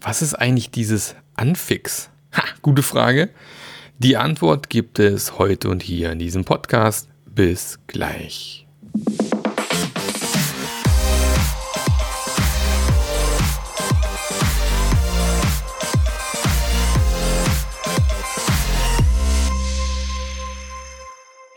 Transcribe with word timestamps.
Was 0.00 0.22
ist 0.22 0.34
eigentlich 0.34 0.70
dieses 0.70 1.14
Anfix? 1.34 2.08
Ha, 2.32 2.42
gute 2.62 2.82
Frage. 2.82 3.28
Die 3.98 4.16
Antwort 4.16 4.70
gibt 4.70 4.98
es 4.98 5.38
heute 5.38 5.68
und 5.68 5.82
hier 5.82 6.12
in 6.12 6.18
diesem 6.18 6.44
Podcast. 6.44 7.08
Bis 7.26 7.78
gleich. 7.86 8.66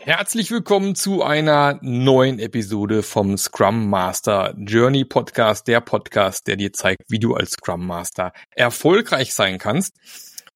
Herzlich 0.06 0.50
willkommen 0.50 0.94
zu 0.94 1.22
einer 1.22 1.78
neuen 1.80 2.38
Episode 2.38 3.02
vom 3.02 3.38
Scrum 3.38 3.88
Master 3.88 4.54
Journey 4.58 5.06
Podcast, 5.06 5.66
der 5.66 5.80
Podcast, 5.80 6.46
der 6.46 6.56
dir 6.56 6.74
zeigt, 6.74 7.04
wie 7.08 7.18
du 7.18 7.34
als 7.34 7.52
Scrum 7.52 7.86
Master 7.86 8.34
erfolgreich 8.50 9.32
sein 9.32 9.56
kannst. 9.56 9.94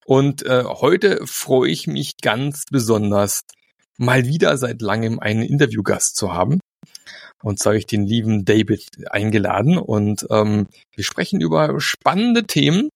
Und 0.04 0.44
äh, 0.44 0.64
heute 0.64 1.26
freue 1.26 1.70
ich 1.70 1.86
mich 1.86 2.18
ganz 2.18 2.66
besonders, 2.70 3.40
mal 3.96 4.26
wieder 4.26 4.58
seit 4.58 4.82
langem 4.82 5.18
einen 5.18 5.40
Interviewgast 5.40 6.16
zu 6.16 6.34
haben. 6.34 6.60
Und 7.42 7.58
so 7.58 7.70
habe 7.70 7.78
ich 7.78 7.86
den 7.86 8.04
lieben 8.04 8.44
David 8.44 8.86
eingeladen. 9.10 9.78
Und 9.78 10.26
ähm, 10.30 10.66
wir 10.94 11.04
sprechen 11.04 11.40
über 11.40 11.80
spannende 11.80 12.44
Themen 12.44 12.90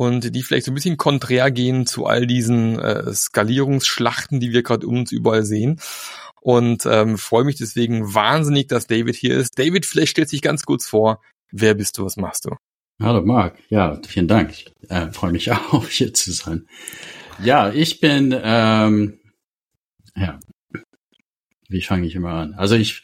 und 0.00 0.34
die 0.34 0.42
vielleicht 0.42 0.64
so 0.64 0.72
ein 0.72 0.74
bisschen 0.74 0.96
konträr 0.96 1.50
gehen 1.50 1.84
zu 1.84 2.06
all 2.06 2.26
diesen 2.26 2.78
äh, 2.78 3.12
Skalierungsschlachten, 3.12 4.40
die 4.40 4.50
wir 4.50 4.62
gerade 4.62 4.86
um 4.86 5.00
uns 5.00 5.12
überall 5.12 5.44
sehen. 5.44 5.78
Und 6.40 6.86
ähm, 6.86 7.18
freue 7.18 7.44
mich 7.44 7.56
deswegen 7.56 8.14
wahnsinnig, 8.14 8.68
dass 8.68 8.86
David 8.86 9.14
hier 9.14 9.36
ist. 9.36 9.58
David, 9.58 9.84
vielleicht 9.84 10.12
stellt 10.12 10.30
sich 10.30 10.40
ganz 10.40 10.64
kurz 10.64 10.86
vor, 10.86 11.20
wer 11.52 11.74
bist 11.74 11.98
du, 11.98 12.06
was 12.06 12.16
machst 12.16 12.46
du? 12.46 12.56
Hallo 12.98 13.20
Marc, 13.20 13.58
ja, 13.68 14.00
vielen 14.08 14.26
Dank. 14.26 14.52
Ich 14.52 14.72
äh, 14.88 15.12
freue 15.12 15.32
mich 15.32 15.52
auch, 15.52 15.86
hier 15.86 16.14
zu 16.14 16.32
sein. 16.32 16.66
Ja, 17.44 17.70
ich 17.70 18.00
bin, 18.00 18.34
ähm, 18.42 19.18
ja, 20.16 20.40
wie 21.68 21.82
fange 21.82 22.06
ich 22.06 22.14
immer 22.14 22.32
an? 22.32 22.54
Also 22.54 22.74
ich 22.74 23.02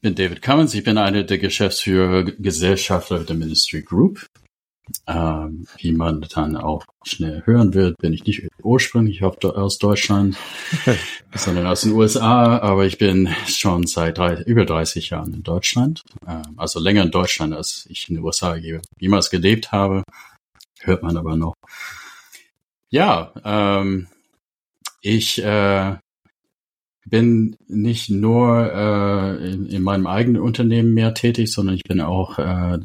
bin 0.00 0.14
David 0.14 0.40
Cummins, 0.40 0.72
ich 0.72 0.82
bin 0.82 0.96
einer 0.96 1.24
der 1.24 1.36
Geschäftsführer 1.36 2.24
Gesellschafter 2.24 3.22
der 3.22 3.36
Ministry 3.36 3.82
Group. 3.82 4.30
Ähm, 5.06 5.66
wie 5.78 5.92
man 5.92 6.24
dann 6.34 6.56
auch 6.56 6.84
schnell 7.04 7.42
hören 7.44 7.74
wird, 7.74 7.96
bin 7.98 8.12
ich 8.12 8.24
nicht 8.24 8.48
ursprünglich 8.62 9.22
aus 9.22 9.78
Deutschland, 9.78 10.36
sondern 11.34 11.66
aus 11.66 11.82
den 11.82 11.92
USA, 11.92 12.58
aber 12.58 12.86
ich 12.86 12.98
bin 12.98 13.28
schon 13.46 13.86
seit 13.86 14.18
drei, 14.18 14.40
über 14.42 14.64
30 14.64 15.10
Jahren 15.10 15.34
in 15.34 15.42
Deutschland, 15.42 16.02
ähm, 16.26 16.54
also 16.56 16.80
länger 16.80 17.02
in 17.02 17.10
Deutschland, 17.10 17.54
als 17.54 17.86
ich 17.88 18.08
in 18.08 18.16
den 18.16 18.24
USA 18.24 18.56
jemals 18.98 19.30
gelebt 19.30 19.72
habe, 19.72 20.04
hört 20.80 21.02
man 21.02 21.16
aber 21.16 21.36
noch. 21.36 21.54
Ja, 22.90 23.32
ähm, 23.44 24.08
ich 25.00 25.42
äh, 25.42 25.96
bin 27.04 27.56
nicht 27.66 28.10
nur 28.10 28.72
äh, 28.72 29.52
in, 29.52 29.66
in 29.66 29.82
meinem 29.82 30.06
eigenen 30.06 30.40
Unternehmen 30.40 30.94
mehr 30.94 31.14
tätig, 31.14 31.52
sondern 31.52 31.74
ich 31.74 31.82
bin 31.84 32.00
auch 32.00 32.38
äh, 32.38 32.78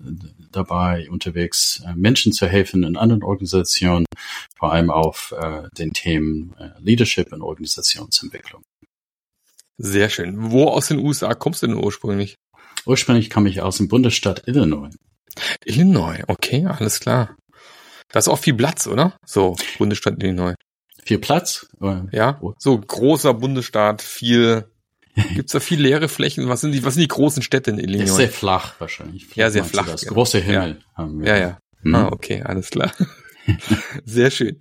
dabei 0.52 1.10
unterwegs, 1.10 1.84
äh, 1.86 1.94
Menschen 1.96 2.34
zu 2.34 2.48
helfen 2.48 2.84
in 2.84 2.98
anderen 2.98 3.24
Organisationen, 3.24 4.06
vor 4.58 4.72
allem 4.72 4.90
auf 4.90 5.34
äh, 5.40 5.64
den 5.78 5.94
Themen 5.94 6.56
äh, 6.60 6.70
Leadership 6.80 7.32
und 7.32 7.42
Organisationsentwicklung. 7.42 8.64
Sehr 9.78 10.10
schön. 10.10 10.52
Wo 10.52 10.66
aus 10.66 10.88
den 10.88 11.00
USA 11.00 11.36
kommst 11.36 11.62
du 11.62 11.68
denn 11.68 11.78
ursprünglich? 11.78 12.36
Ursprünglich 12.86 13.30
komme 13.30 13.50
ich 13.50 13.62
aus 13.62 13.78
dem 13.78 13.88
Bundesstaat 13.88 14.48
Illinois. 14.48 14.90
Illinois, 15.66 16.24
okay, 16.28 16.66
alles 16.66 17.00
klar. 17.00 17.36
Da 18.10 18.20
ist 18.20 18.28
auch 18.28 18.40
viel 18.40 18.56
Platz, 18.56 18.88
oder? 18.88 19.18
So, 19.26 19.56
Bundesstaat 19.78 20.24
Illinois. 20.24 20.56
Viel 21.08 21.20
Platz? 21.20 21.68
Ja, 22.12 22.40
so 22.58 22.78
großer 22.78 23.34
Bundesstaat, 23.34 24.02
viel 24.02 24.66
Gibt 25.34 25.50
es 25.50 25.54
da 25.54 25.60
viel 25.60 25.82
leere 25.82 26.10
Flächen? 26.10 26.48
Was 26.48 26.62
sind 26.62 26.74
die, 26.74 26.84
was 26.84 26.94
sind 26.94 27.02
die 27.02 27.08
großen 27.08 27.42
Städte 27.42 27.72
in 27.72 27.80
Illinois? 27.80 28.06
Ist 28.06 28.16
sehr 28.18 28.30
flach 28.30 28.76
wahrscheinlich. 28.80 29.26
Vielleicht 29.26 29.38
ja, 29.38 29.50
sehr 29.50 29.64
flach. 29.64 29.88
Das 29.88 30.02
genau. 30.02 30.14
große 30.14 30.40
Himmel 30.40 30.80
ja. 30.80 30.96
haben 30.96 31.20
wir. 31.20 31.28
Ja, 31.28 31.38
ja. 31.38 31.58
Hm. 31.82 31.96
Ah, 31.96 32.10
okay, 32.12 32.44
alles 32.44 32.70
klar. 32.70 32.92
sehr 34.06 34.30
schön. 34.30 34.60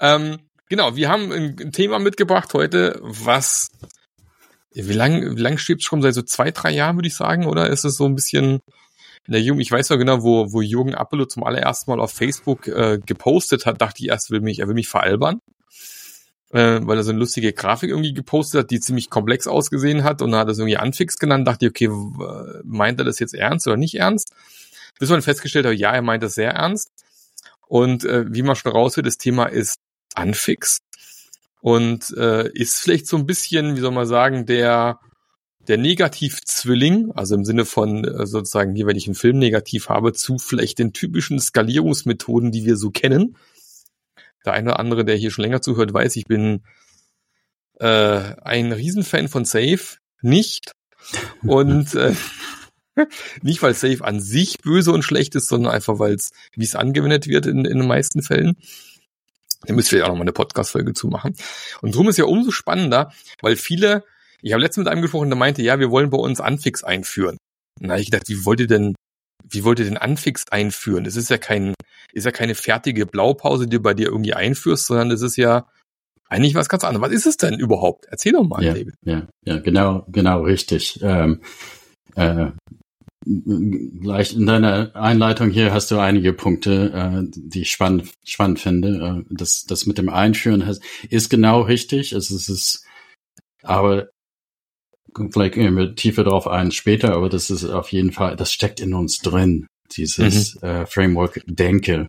Ähm, 0.00 0.38
genau, 0.68 0.96
wir 0.96 1.08
haben 1.08 1.30
ein 1.30 1.72
Thema 1.72 2.00
mitgebracht 2.00 2.54
heute, 2.54 2.98
was 3.02 3.70
wie 4.72 4.92
lange 4.92 5.36
wie 5.36 5.40
lang 5.40 5.54
es 5.54 5.84
schon? 5.84 6.02
Seit 6.02 6.14
so 6.14 6.22
zwei, 6.22 6.50
drei 6.50 6.72
Jahren, 6.72 6.96
würde 6.96 7.06
ich 7.06 7.14
sagen, 7.14 7.46
oder 7.46 7.68
ist 7.70 7.84
es 7.84 7.96
so 7.96 8.06
ein 8.06 8.16
bisschen 8.16 8.60
in 9.26 9.32
der 9.32 9.40
Jugend, 9.40 9.62
ich 9.62 9.70
weiß 9.70 9.88
ja 9.90 9.96
genau, 9.96 10.22
wo, 10.22 10.52
wo 10.52 10.60
Jürgen 10.60 10.94
Appelo 10.94 11.24
zum 11.24 11.44
allerersten 11.44 11.90
Mal 11.90 12.00
auf 12.00 12.10
Facebook 12.10 12.66
äh, 12.66 12.98
gepostet 13.04 13.64
hat, 13.64 13.80
dachte 13.80 14.02
ich 14.02 14.08
erst, 14.08 14.30
will 14.30 14.40
mich, 14.40 14.58
er 14.58 14.66
will 14.66 14.74
mich 14.74 14.88
veralbern 14.88 15.40
äh, 16.54 16.86
weil 16.86 16.96
er 16.96 17.02
so 17.02 17.10
eine 17.10 17.18
lustige 17.18 17.52
Grafik 17.52 17.90
irgendwie 17.90 18.14
gepostet 18.14 18.60
hat, 18.60 18.70
die 18.70 18.78
ziemlich 18.78 19.10
komplex 19.10 19.48
ausgesehen 19.48 20.04
hat 20.04 20.22
und 20.22 20.30
dann 20.30 20.40
hat 20.40 20.48
er 20.48 20.52
es 20.52 20.58
irgendwie 20.58 20.76
Anfix 20.76 21.18
genannt, 21.18 21.48
dachte 21.48 21.66
ich, 21.66 21.70
okay, 21.70 21.90
meint 22.62 23.00
er 23.00 23.04
das 23.04 23.18
jetzt 23.18 23.34
ernst 23.34 23.66
oder 23.66 23.76
nicht 23.76 23.96
ernst? 23.96 24.32
Bis 25.00 25.10
man 25.10 25.20
festgestellt 25.20 25.66
hat, 25.66 25.74
ja, 25.74 25.90
er 25.90 26.02
meint 26.02 26.22
das 26.22 26.34
sehr 26.34 26.52
ernst. 26.52 26.92
Und 27.66 28.04
äh, 28.04 28.32
wie 28.32 28.42
man 28.42 28.54
schon 28.54 28.70
raushört, 28.70 29.06
das 29.06 29.18
Thema 29.18 29.46
ist 29.46 29.80
Anfix 30.14 30.78
und 31.60 32.16
äh, 32.16 32.48
ist 32.52 32.80
vielleicht 32.80 33.08
so 33.08 33.16
ein 33.16 33.26
bisschen, 33.26 33.74
wie 33.74 33.80
soll 33.80 33.90
man 33.90 34.06
sagen, 34.06 34.46
der 34.46 35.00
der 35.66 35.78
Negativ-Zwilling, 35.78 37.10
also 37.12 37.34
im 37.34 37.44
Sinne 37.46 37.64
von 37.64 38.04
äh, 38.04 38.26
sozusagen 38.26 38.74
hier, 38.74 38.86
wenn 38.86 38.98
ich 38.98 39.06
einen 39.06 39.14
Film 39.14 39.38
negativ 39.38 39.88
habe, 39.88 40.12
zu 40.12 40.36
vielleicht 40.38 40.78
den 40.78 40.92
typischen 40.92 41.40
Skalierungsmethoden, 41.40 42.52
die 42.52 42.66
wir 42.66 42.76
so 42.76 42.90
kennen 42.90 43.34
der 44.44 44.52
eine 44.52 44.70
oder 44.70 44.80
andere, 44.80 45.04
der 45.04 45.16
hier 45.16 45.30
schon 45.30 45.42
länger 45.42 45.62
zuhört, 45.62 45.92
weiß, 45.92 46.16
ich 46.16 46.26
bin 46.26 46.62
äh, 47.80 47.86
ein 48.42 48.72
Riesenfan 48.72 49.28
von 49.28 49.44
Safe. 49.44 49.98
Nicht. 50.22 50.72
Und 51.42 51.94
äh, 51.94 52.14
nicht, 53.42 53.62
weil 53.62 53.74
Safe 53.74 54.04
an 54.04 54.20
sich 54.20 54.58
böse 54.58 54.92
und 54.92 55.02
schlecht 55.02 55.34
ist, 55.34 55.48
sondern 55.48 55.72
einfach, 55.72 55.98
weil 55.98 56.14
es, 56.14 56.32
wie 56.54 56.64
es 56.64 56.76
angewendet 56.76 57.26
wird 57.26 57.46
in, 57.46 57.64
in 57.64 57.78
den 57.78 57.88
meisten 57.88 58.22
Fällen. 58.22 58.56
Da 59.66 59.72
müsst 59.72 59.92
ihr 59.92 60.00
ja 60.00 60.04
auch 60.04 60.08
noch 60.08 60.16
mal 60.16 60.22
eine 60.22 60.32
Podcast-Folge 60.32 60.92
zu 60.92 61.08
machen. 61.08 61.34
Und 61.80 61.94
drum 61.94 62.08
ist 62.08 62.18
ja 62.18 62.26
umso 62.26 62.50
spannender, 62.50 63.12
weil 63.40 63.56
viele, 63.56 64.04
ich 64.42 64.52
habe 64.52 64.62
letztens 64.62 64.84
mit 64.84 64.92
einem 64.92 65.02
gesprochen, 65.02 65.30
der 65.30 65.38
meinte, 65.38 65.62
ja, 65.62 65.78
wir 65.78 65.90
wollen 65.90 66.10
bei 66.10 66.18
uns 66.18 66.40
Anfix 66.40 66.84
einführen. 66.84 67.38
Habe 67.82 68.00
ich 68.00 68.10
gedacht, 68.10 68.28
wie 68.28 68.44
wollt 68.44 68.60
ihr 68.60 68.66
denn 68.66 68.94
wie 69.48 69.64
wollt 69.64 69.78
ihr 69.78 69.84
den 69.84 69.98
Anfix 69.98 70.46
einführen? 70.50 71.04
Das 71.04 71.16
ist 71.16 71.30
ja 71.30 71.38
kein, 71.38 71.74
ist 72.12 72.24
ja 72.24 72.30
keine 72.30 72.54
fertige 72.54 73.06
Blaupause, 73.06 73.66
die 73.66 73.76
du 73.76 73.82
bei 73.82 73.94
dir 73.94 74.08
irgendwie 74.08 74.34
einführst, 74.34 74.86
sondern 74.86 75.10
das 75.10 75.22
ist 75.22 75.36
ja 75.36 75.66
eigentlich 76.28 76.54
was 76.54 76.68
ganz 76.68 76.84
anderes. 76.84 77.08
Was 77.08 77.14
ist 77.14 77.26
es 77.26 77.36
denn 77.36 77.58
überhaupt? 77.58 78.06
Erzähl 78.06 78.32
doch 78.32 78.46
mal, 78.46 78.62
ja, 78.62 78.72
David. 78.72 78.94
Ja, 79.04 79.28
ja, 79.44 79.58
genau, 79.58 80.06
genau 80.08 80.42
richtig. 80.42 80.98
Ähm, 81.02 81.40
äh, 82.16 82.50
gleich 83.24 84.34
in 84.34 84.46
deiner 84.46 84.94
Einleitung 84.94 85.50
hier 85.50 85.72
hast 85.72 85.90
du 85.90 85.98
einige 85.98 86.32
Punkte, 86.32 86.92
äh, 86.92 87.30
die 87.34 87.62
ich 87.62 87.70
spannend, 87.70 88.12
spannend 88.24 88.60
finde. 88.60 89.24
Äh, 89.28 89.34
das, 89.34 89.64
das 89.64 89.86
mit 89.86 89.98
dem 89.98 90.08
Einführen 90.08 90.78
ist 91.08 91.30
genau 91.30 91.62
richtig. 91.62 92.12
Es 92.12 92.30
ist, 92.30 92.48
es 92.48 92.48
ist 92.48 92.86
aber 93.62 94.08
vielleicht 95.30 95.54
gehen 95.54 95.76
wir 95.76 95.94
tiefer 95.94 96.24
darauf 96.24 96.48
ein 96.48 96.70
später, 96.70 97.14
aber 97.14 97.28
das 97.28 97.50
ist 97.50 97.64
auf 97.64 97.92
jeden 97.92 98.12
Fall, 98.12 98.36
das 98.36 98.52
steckt 98.52 98.80
in 98.80 98.94
uns 98.94 99.18
drin, 99.18 99.66
dieses 99.96 100.56
mhm. 100.56 100.68
äh, 100.68 100.86
Framework 100.86 101.40
Denke. 101.46 102.06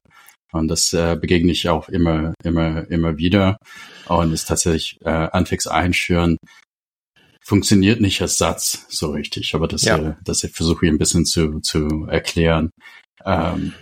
Und 0.51 0.69
das 0.69 0.93
äh, 0.93 1.17
begegne 1.19 1.51
ich 1.51 1.67
auch 1.67 1.89
immer, 1.89 2.33
immer, 2.43 2.89
immer 2.89 3.17
wieder. 3.17 3.57
Und 4.07 4.31
ist 4.31 4.47
tatsächlich 4.47 4.97
äh, 5.03 5.09
Anfix 5.09 5.67
einführen 5.67 6.37
funktioniert 7.45 8.01
nicht 8.01 8.21
als 8.21 8.39
Satz 8.39 8.87
so 8.89 9.11
richtig, 9.11 9.53
aber 9.53 9.67
das, 9.67 9.83
ja. 9.83 9.97
äh, 9.97 10.13
das 10.23 10.41
versuche 10.51 10.87
ich 10.87 10.91
ein 10.91 10.97
bisschen 10.97 11.25
zu, 11.25 11.59
zu 11.59 12.07
erklären. 12.09 12.71
Ähm, 13.25 13.73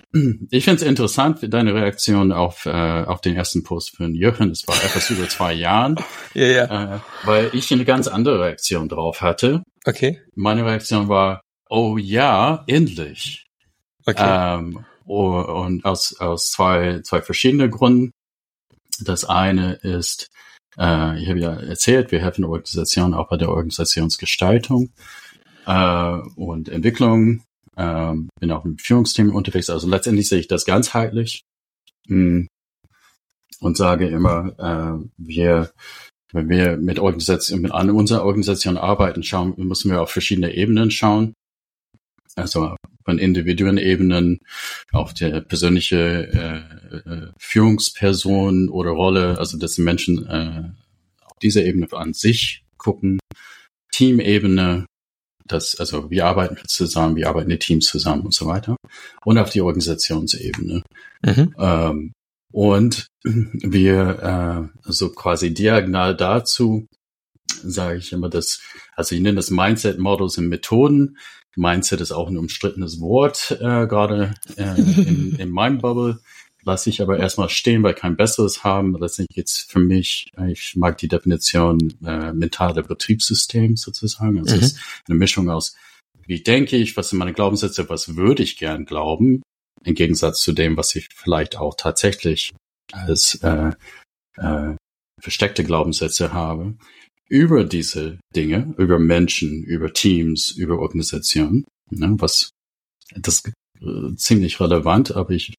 ich 0.51 0.63
finde 0.63 0.81
es 0.81 0.87
interessant, 0.87 1.39
deine 1.53 1.73
Reaktion 1.73 2.31
auf, 2.31 2.65
äh, 2.65 2.69
auf 2.69 3.19
den 3.19 3.35
ersten 3.35 3.63
Post 3.63 3.97
von 3.97 4.15
Jürgen. 4.15 4.51
Es 4.51 4.67
war 4.67 4.75
etwas 4.75 5.09
über 5.09 5.27
zwei 5.27 5.53
Jahren. 5.53 5.97
Ja, 6.33 6.47
ja. 6.47 6.95
Äh, 6.95 6.99
weil 7.25 7.49
ich 7.53 7.71
eine 7.71 7.85
ganz 7.85 8.07
andere 8.07 8.39
Reaktion 8.39 8.89
drauf 8.89 9.21
hatte. 9.21 9.61
Okay. 9.85 10.19
Meine 10.33 10.65
Reaktion 10.65 11.07
war, 11.07 11.41
oh 11.69 11.97
ja, 11.97 12.63
endlich. 12.65 13.45
Okay. 14.05 14.23
Ähm, 14.25 14.83
oh, 15.05 15.39
und 15.39 15.85
aus, 15.85 16.19
aus 16.19 16.51
zwei, 16.51 17.01
zwei 17.03 17.21
verschiedene 17.21 17.69
Gründen. 17.69 18.11
Das 18.99 19.25
eine 19.25 19.73
ist, 19.73 20.31
äh, 20.79 21.21
ich 21.21 21.29
habe 21.29 21.39
ja 21.39 21.53
erzählt, 21.53 22.11
wir 22.11 22.19
helfen 22.19 22.45
Organisationen 22.45 23.13
auch 23.13 23.29
bei 23.29 23.37
der 23.37 23.49
Organisationsgestaltung 23.49 24.89
äh, 25.67 26.17
und 26.35 26.69
Entwicklung 26.69 27.43
ähm, 27.77 28.29
bin 28.39 28.51
auch 28.51 28.63
mit 28.63 28.81
Führungsthemen 28.81 29.33
unterwegs. 29.33 29.69
Also 29.69 29.87
letztendlich 29.87 30.29
sehe 30.29 30.39
ich 30.39 30.47
das 30.47 30.65
ganzheitlich 30.65 31.43
mh, 32.07 32.15
hm, 32.15 32.47
und 33.59 33.77
sage 33.77 34.07
immer, 34.07 34.55
äh, 34.59 35.09
wir, 35.17 35.71
wenn 36.31 36.49
wir 36.49 36.77
mit 36.77 36.99
Organisationen, 36.99 37.61
mit 37.61 37.71
an 37.71 37.89
unserer 37.89 38.25
Organisation 38.25 38.77
arbeiten, 38.77 39.23
schauen, 39.23 39.53
müssen 39.57 39.91
wir 39.91 40.01
auf 40.01 40.11
verschiedene 40.11 40.53
Ebenen 40.55 40.91
schauen. 40.91 41.33
Also 42.35 42.75
von 43.05 43.19
individuellen 43.19 43.77
Ebenen 43.77 44.39
auf 44.91 45.13
der 45.13 45.41
persönliche 45.41 46.65
äh, 46.93 46.97
äh, 46.97 47.27
Führungsperson 47.37 48.69
oder 48.69 48.91
Rolle, 48.91 49.37
also 49.37 49.57
dass 49.57 49.75
die 49.75 49.81
Menschen 49.81 50.25
äh, 50.27 50.69
auf 51.25 51.37
dieser 51.41 51.63
Ebene 51.63 51.87
an 51.91 52.13
sich 52.13 52.63
gucken, 52.77 53.19
Teamebene, 53.91 54.85
das, 55.45 55.79
also 55.79 56.09
wie 56.09 56.21
arbeiten 56.21 56.55
wir 56.55 56.65
zusammen, 56.65 57.15
wie 57.15 57.25
arbeiten 57.25 57.49
die 57.49 57.59
Teams 57.59 57.87
zusammen 57.87 58.23
und 58.23 58.33
so 58.33 58.45
weiter. 58.45 58.75
Und 59.25 59.37
auf 59.37 59.49
die 59.49 59.61
Organisationsebene. 59.61 60.83
Mhm. 61.23 61.55
Ähm, 61.57 62.13
und 62.51 63.07
wir, 63.23 64.71
äh, 64.73 64.87
also 64.87 65.09
quasi 65.09 65.53
diagonal 65.53 66.15
dazu, 66.15 66.87
sage 67.63 67.97
ich 67.97 68.11
immer, 68.11 68.29
dass, 68.29 68.61
also 68.95 69.15
ich 69.15 69.21
nenne 69.21 69.37
das 69.37 69.49
Mindset-Models 69.49 70.37
und 70.37 70.47
Methoden. 70.47 71.17
Mindset 71.55 72.01
ist 72.01 72.11
auch 72.11 72.29
ein 72.29 72.37
umstrittenes 72.37 72.99
Wort, 72.99 73.51
äh, 73.59 73.87
gerade 73.87 74.33
äh, 74.55 74.79
in, 74.79 75.35
in 75.37 75.49
meinem 75.51 75.79
Bubble. 75.79 76.19
Lasse 76.65 76.89
ich 76.89 77.01
aber 77.01 77.19
erstmal 77.19 77.49
stehen, 77.49 77.83
weil 77.83 77.93
kein 77.93 78.15
besseres 78.15 78.63
haben. 78.63 78.95
Letztendlich 78.97 79.35
geht's 79.35 79.59
für 79.59 79.79
mich, 79.79 80.31
ich 80.47 80.75
mag 80.75 80.97
die 80.97 81.07
Definition 81.09 81.93
äh, 82.05 82.31
mentale 82.31 82.83
Betriebssystem 82.83 83.75
sozusagen. 83.75 84.39
Also 84.39 84.55
mhm. 84.55 84.61
es 84.61 84.71
ist 84.73 84.79
eine 85.07 85.17
Mischung 85.17 85.49
aus, 85.49 85.75
wie 86.25 86.41
denke 86.41 86.77
ich, 86.77 86.95
was 86.95 87.09
sind 87.09 87.19
meine 87.19 87.33
Glaubenssätze, 87.33 87.89
was 87.89 88.15
würde 88.15 88.43
ich 88.43 88.57
gern 88.57 88.85
glauben, 88.85 89.41
im 89.83 89.95
Gegensatz 89.95 90.41
zu 90.41 90.53
dem, 90.53 90.77
was 90.77 90.95
ich 90.95 91.09
vielleicht 91.13 91.57
auch 91.57 91.75
tatsächlich 91.75 92.53
als 92.91 93.35
äh, 93.43 93.71
äh, 94.37 94.75
versteckte 95.21 95.63
Glaubenssätze 95.63 96.33
habe 96.33 96.75
über 97.29 97.63
diese 97.63 98.19
Dinge, 98.35 98.73
über 98.77 98.99
Menschen, 98.99 99.63
über 99.63 99.91
Teams, 99.91 100.51
über 100.51 100.79
Organisationen, 100.79 101.65
ne, 101.89 102.15
was 102.19 102.51
das 103.15 103.43
äh, 103.81 104.15
ziemlich 104.15 104.59
relevant, 104.59 105.15
aber 105.15 105.31
ich 105.31 105.53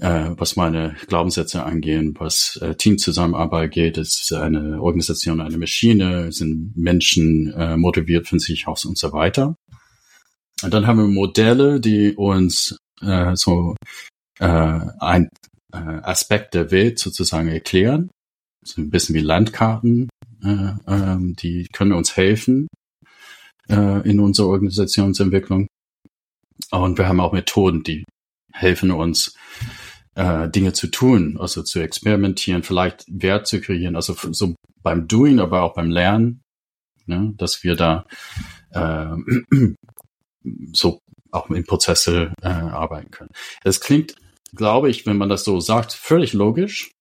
äh, 0.00 0.30
was 0.36 0.56
meine 0.56 0.94
Glaubenssätze 1.06 1.64
angehen, 1.64 2.14
was 2.18 2.56
äh, 2.62 2.74
Teamzusammenarbeit 2.74 3.70
geht, 3.72 3.98
ist 3.98 4.32
eine 4.32 4.80
Organisation, 4.80 5.40
eine 5.40 5.58
Maschine, 5.58 6.32
sind 6.32 6.76
Menschen 6.76 7.52
äh, 7.52 7.76
motiviert 7.76 8.28
von 8.28 8.38
sich 8.38 8.66
aus 8.66 8.84
und 8.84 8.98
so 8.98 9.12
weiter. 9.12 9.56
Und 10.62 10.72
dann 10.72 10.86
haben 10.86 10.98
wir 10.98 11.06
Modelle, 11.06 11.80
die 11.80 12.14
uns 12.14 12.78
äh, 13.02 13.36
so 13.36 13.76
äh, 14.38 14.80
ein 15.00 15.28
äh, 15.72 15.76
Aspekt 15.76 16.54
der 16.54 16.70
Welt 16.70 16.98
sozusagen 16.98 17.48
erklären. 17.48 18.10
So 18.64 18.80
ein 18.80 18.90
bisschen 18.90 19.14
wie 19.14 19.20
Landkarten, 19.20 20.08
äh, 20.42 20.72
ähm, 20.86 21.36
die 21.36 21.68
können 21.72 21.92
uns 21.92 22.16
helfen 22.16 22.68
äh, 23.68 24.08
in 24.08 24.20
unserer 24.20 24.48
Organisationsentwicklung. 24.48 25.68
Und 26.70 26.98
wir 26.98 27.06
haben 27.06 27.20
auch 27.20 27.32
Methoden, 27.32 27.82
die 27.82 28.04
helfen 28.52 28.90
uns, 28.90 29.34
äh, 30.16 30.48
Dinge 30.48 30.72
zu 30.72 30.88
tun, 30.88 31.36
also 31.38 31.62
zu 31.62 31.78
experimentieren, 31.80 32.62
vielleicht 32.62 33.04
Wert 33.08 33.46
zu 33.46 33.60
kreieren, 33.60 33.96
also 33.96 34.16
so 34.32 34.54
beim 34.82 35.06
Doing, 35.06 35.38
aber 35.38 35.62
auch 35.62 35.74
beim 35.74 35.90
Lernen, 35.90 36.42
ne, 37.06 37.34
dass 37.36 37.62
wir 37.62 37.76
da 37.76 38.06
äh, 38.70 39.14
so 40.72 41.00
auch 41.30 41.50
in 41.50 41.64
Prozesse 41.64 42.32
äh, 42.40 42.48
arbeiten 42.48 43.10
können. 43.10 43.30
Es 43.62 43.80
klingt, 43.80 44.16
glaube 44.54 44.88
ich, 44.88 45.06
wenn 45.06 45.18
man 45.18 45.28
das 45.28 45.44
so 45.44 45.60
sagt, 45.60 45.92
völlig 45.92 46.32
logisch, 46.32 46.92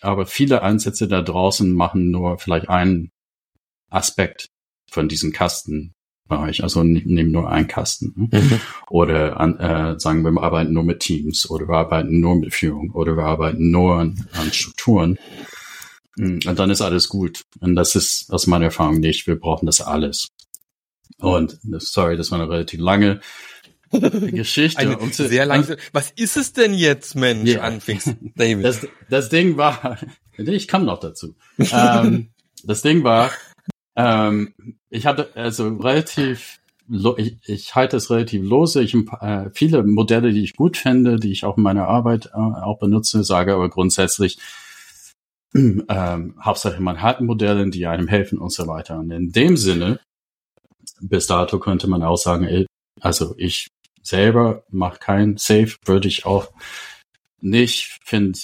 aber 0.00 0.26
viele 0.26 0.62
Ansätze 0.62 1.08
da 1.08 1.22
draußen 1.22 1.72
machen 1.72 2.10
nur 2.10 2.38
vielleicht 2.38 2.68
einen 2.68 3.10
Aspekt 3.90 4.46
von 4.90 5.08
diesem 5.08 5.32
Kastenbereich, 6.28 6.62
also 6.62 6.82
nehmen 6.84 7.32
nur 7.32 7.50
einen 7.50 7.68
Kasten. 7.68 8.28
Ne? 8.30 8.40
Mhm. 8.40 8.60
Oder 8.90 9.40
an, 9.40 9.58
äh, 9.58 9.98
sagen 9.98 10.22
wir, 10.22 10.30
wir 10.30 10.42
arbeiten 10.42 10.72
nur 10.72 10.84
mit 10.84 11.00
Teams 11.00 11.48
oder 11.50 11.68
wir 11.68 11.76
arbeiten 11.76 12.20
nur 12.20 12.36
mit 12.36 12.54
Führung 12.54 12.90
oder 12.92 13.16
wir 13.16 13.24
arbeiten 13.24 13.70
nur 13.70 13.96
an, 13.96 14.26
an 14.32 14.52
Strukturen. 14.52 15.18
Hm, 16.16 16.40
und 16.46 16.58
dann 16.58 16.70
ist 16.70 16.80
alles 16.80 17.08
gut. 17.08 17.44
Und 17.60 17.74
das 17.76 17.94
ist 17.94 18.30
aus 18.30 18.46
meiner 18.46 18.66
Erfahrung 18.66 19.00
nicht. 19.00 19.26
Wir 19.26 19.36
brauchen 19.36 19.66
das 19.66 19.80
alles. 19.80 20.28
Und 21.18 21.58
sorry, 21.78 22.16
das 22.16 22.30
war 22.30 22.40
eine 22.40 22.50
relativ 22.50 22.80
lange 22.80 23.20
Geschichte. 23.90 24.78
Eine 24.78 24.98
und 24.98 25.14
sehr 25.14 25.46
langsam. 25.46 25.76
Was 25.92 26.10
ist 26.10 26.36
es 26.36 26.52
denn 26.52 26.74
jetzt, 26.74 27.16
Mensch, 27.16 27.50
yeah. 27.50 27.62
anfängst, 27.62 28.14
David? 28.36 28.64
Das, 28.64 28.86
das 29.08 29.28
Ding 29.30 29.56
war, 29.56 29.98
ich 30.36 30.68
kam 30.68 30.84
noch 30.84 31.00
dazu. 31.00 31.34
ähm, 31.58 32.28
das 32.64 32.82
Ding 32.82 33.02
war, 33.02 33.30
ähm, 33.98 34.54
ich 34.90 35.06
hatte 35.06 35.30
also 35.34 35.68
relativ, 35.76 36.60
ich, 37.16 37.36
ich 37.46 37.74
halte 37.74 37.96
es 37.96 38.10
relativ 38.10 38.48
lose. 38.48 38.80
Ich 38.80 38.94
äh, 38.94 39.50
viele 39.52 39.82
Modelle, 39.82 40.32
die 40.32 40.44
ich 40.44 40.54
gut 40.54 40.76
finde, 40.76 41.16
die 41.16 41.32
ich 41.32 41.44
auch 41.44 41.56
in 41.56 41.64
meiner 41.64 41.88
Arbeit 41.88 42.26
äh, 42.26 42.38
auch 42.38 42.78
benutze, 42.78 43.24
sage 43.24 43.54
aber 43.54 43.68
grundsätzlich, 43.68 44.38
ähm, 45.54 46.34
Hauptsache 46.40 46.80
man 46.80 47.02
hat 47.02 47.20
Modelle, 47.20 47.68
die 47.70 47.88
einem 47.88 48.06
helfen 48.06 48.38
und 48.38 48.52
so 48.52 48.68
weiter. 48.68 49.00
Und 49.00 49.10
in 49.10 49.32
dem 49.32 49.56
Sinne, 49.56 49.98
bis 51.00 51.26
dato 51.26 51.58
könnte 51.58 51.88
man 51.88 52.04
auch 52.04 52.18
sagen, 52.18 52.66
also 53.00 53.34
ich 53.36 53.66
selber 54.02 54.62
mache 54.70 55.00
kein 55.00 55.38
Safe, 55.38 55.74
würde 55.84 56.06
ich 56.06 56.24
auch 56.24 56.52
nicht, 57.40 57.98
finde 58.04 58.38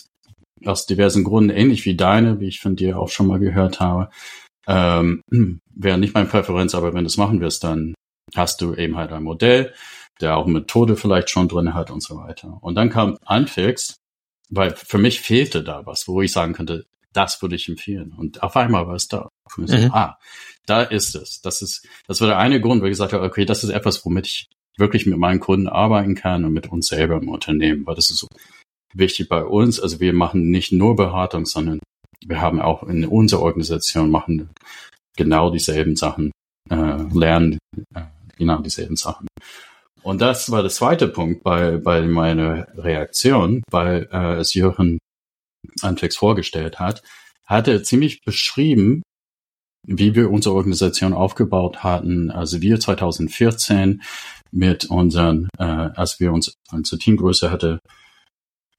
aus 0.64 0.86
diversen 0.86 1.22
Gründen 1.22 1.50
ähnlich 1.50 1.84
wie 1.84 1.96
deine, 1.96 2.40
wie 2.40 2.48
ich 2.48 2.60
von 2.60 2.74
dir 2.74 2.98
auch 2.98 3.08
schon 3.08 3.28
mal 3.28 3.38
gehört 3.38 3.78
habe. 3.78 4.10
Ähm, 4.66 5.22
wäre 5.74 5.98
nicht 5.98 6.14
meine 6.14 6.28
Präferenz, 6.28 6.74
aber 6.74 6.94
wenn 6.94 7.04
du 7.04 7.08
es 7.08 7.16
machen 7.16 7.40
wirst, 7.40 7.64
dann 7.64 7.94
hast 8.34 8.60
du 8.60 8.74
eben 8.74 8.96
halt 8.96 9.12
ein 9.12 9.22
Modell, 9.22 9.72
der 10.20 10.36
auch 10.36 10.46
Methode 10.46 10.96
vielleicht 10.96 11.30
schon 11.30 11.48
drin 11.48 11.74
hat 11.74 11.90
und 11.90 12.02
so 12.02 12.16
weiter. 12.16 12.58
Und 12.60 12.74
dann 12.76 12.90
kam 12.90 13.18
Anfix, 13.24 13.96
weil 14.50 14.74
für 14.74 14.98
mich 14.98 15.20
fehlte 15.20 15.62
da 15.62 15.86
was, 15.86 16.08
wo 16.08 16.22
ich 16.22 16.32
sagen 16.32 16.52
könnte, 16.52 16.86
das 17.12 17.40
würde 17.42 17.56
ich 17.56 17.68
empfehlen. 17.68 18.12
Und 18.16 18.42
auf 18.42 18.56
einmal 18.56 18.86
war 18.86 18.94
es 18.94 19.08
da. 19.08 19.28
Mhm. 19.56 19.66
So, 19.66 19.76
ah, 19.92 20.18
da 20.66 20.82
ist 20.82 21.14
es. 21.14 21.40
Das 21.40 21.62
ist, 21.62 21.86
das 22.06 22.20
war 22.20 22.28
der 22.28 22.38
eine 22.38 22.60
Grund, 22.60 22.82
wo 22.82 22.86
ich 22.86 22.92
gesagt 22.92 23.12
habe, 23.12 23.24
okay, 23.24 23.44
das 23.44 23.64
ist 23.64 23.70
etwas, 23.70 24.04
womit 24.04 24.26
ich 24.26 24.48
wirklich 24.76 25.06
mit 25.06 25.18
meinen 25.18 25.40
Kunden 25.40 25.68
arbeiten 25.68 26.14
kann 26.14 26.44
und 26.44 26.52
mit 26.52 26.70
uns 26.70 26.88
selber 26.88 27.16
im 27.16 27.28
Unternehmen, 27.28 27.86
weil 27.86 27.94
das 27.94 28.10
ist 28.10 28.18
so 28.18 28.26
wichtig 28.92 29.28
bei 29.28 29.44
uns. 29.44 29.80
Also 29.80 30.00
wir 30.00 30.12
machen 30.12 30.50
nicht 30.50 30.72
nur 30.72 30.96
Beratung, 30.96 31.46
sondern 31.46 31.80
wir 32.26 32.40
haben 32.40 32.60
auch 32.60 32.82
in 32.84 33.06
unserer 33.06 33.42
Organisation 33.42 34.10
machen 34.10 34.50
genau 35.16 35.50
dieselben 35.50 35.96
Sachen, 35.96 36.32
äh, 36.70 37.02
lernen 37.12 37.58
äh, 37.94 38.02
genau 38.36 38.58
dieselben 38.58 38.96
Sachen. 38.96 39.28
Und 40.02 40.20
das 40.20 40.50
war 40.50 40.62
der 40.62 40.70
zweite 40.70 41.08
Punkt 41.08 41.42
bei, 41.42 41.78
bei 41.78 42.02
meiner 42.02 42.66
Reaktion, 42.76 43.62
weil 43.70 44.08
äh, 44.12 44.34
es 44.36 44.54
Jürgen 44.54 44.98
Anflex 45.80 46.16
vorgestellt 46.16 46.78
hat, 46.78 47.02
hat 47.46 47.68
er 47.68 47.82
ziemlich 47.82 48.22
beschrieben, 48.22 49.02
wie 49.86 50.14
wir 50.14 50.30
unsere 50.30 50.54
Organisation 50.54 51.12
aufgebaut 51.12 51.82
hatten. 51.82 52.30
Also 52.30 52.60
wir 52.60 52.80
2014 52.80 54.02
mit 54.50 54.86
unseren, 54.86 55.48
äh, 55.58 55.64
als 55.64 56.20
wir 56.20 56.32
uns 56.32 56.54
unsere 56.70 56.98
Teamgröße 56.98 57.50
hatte, 57.50 57.80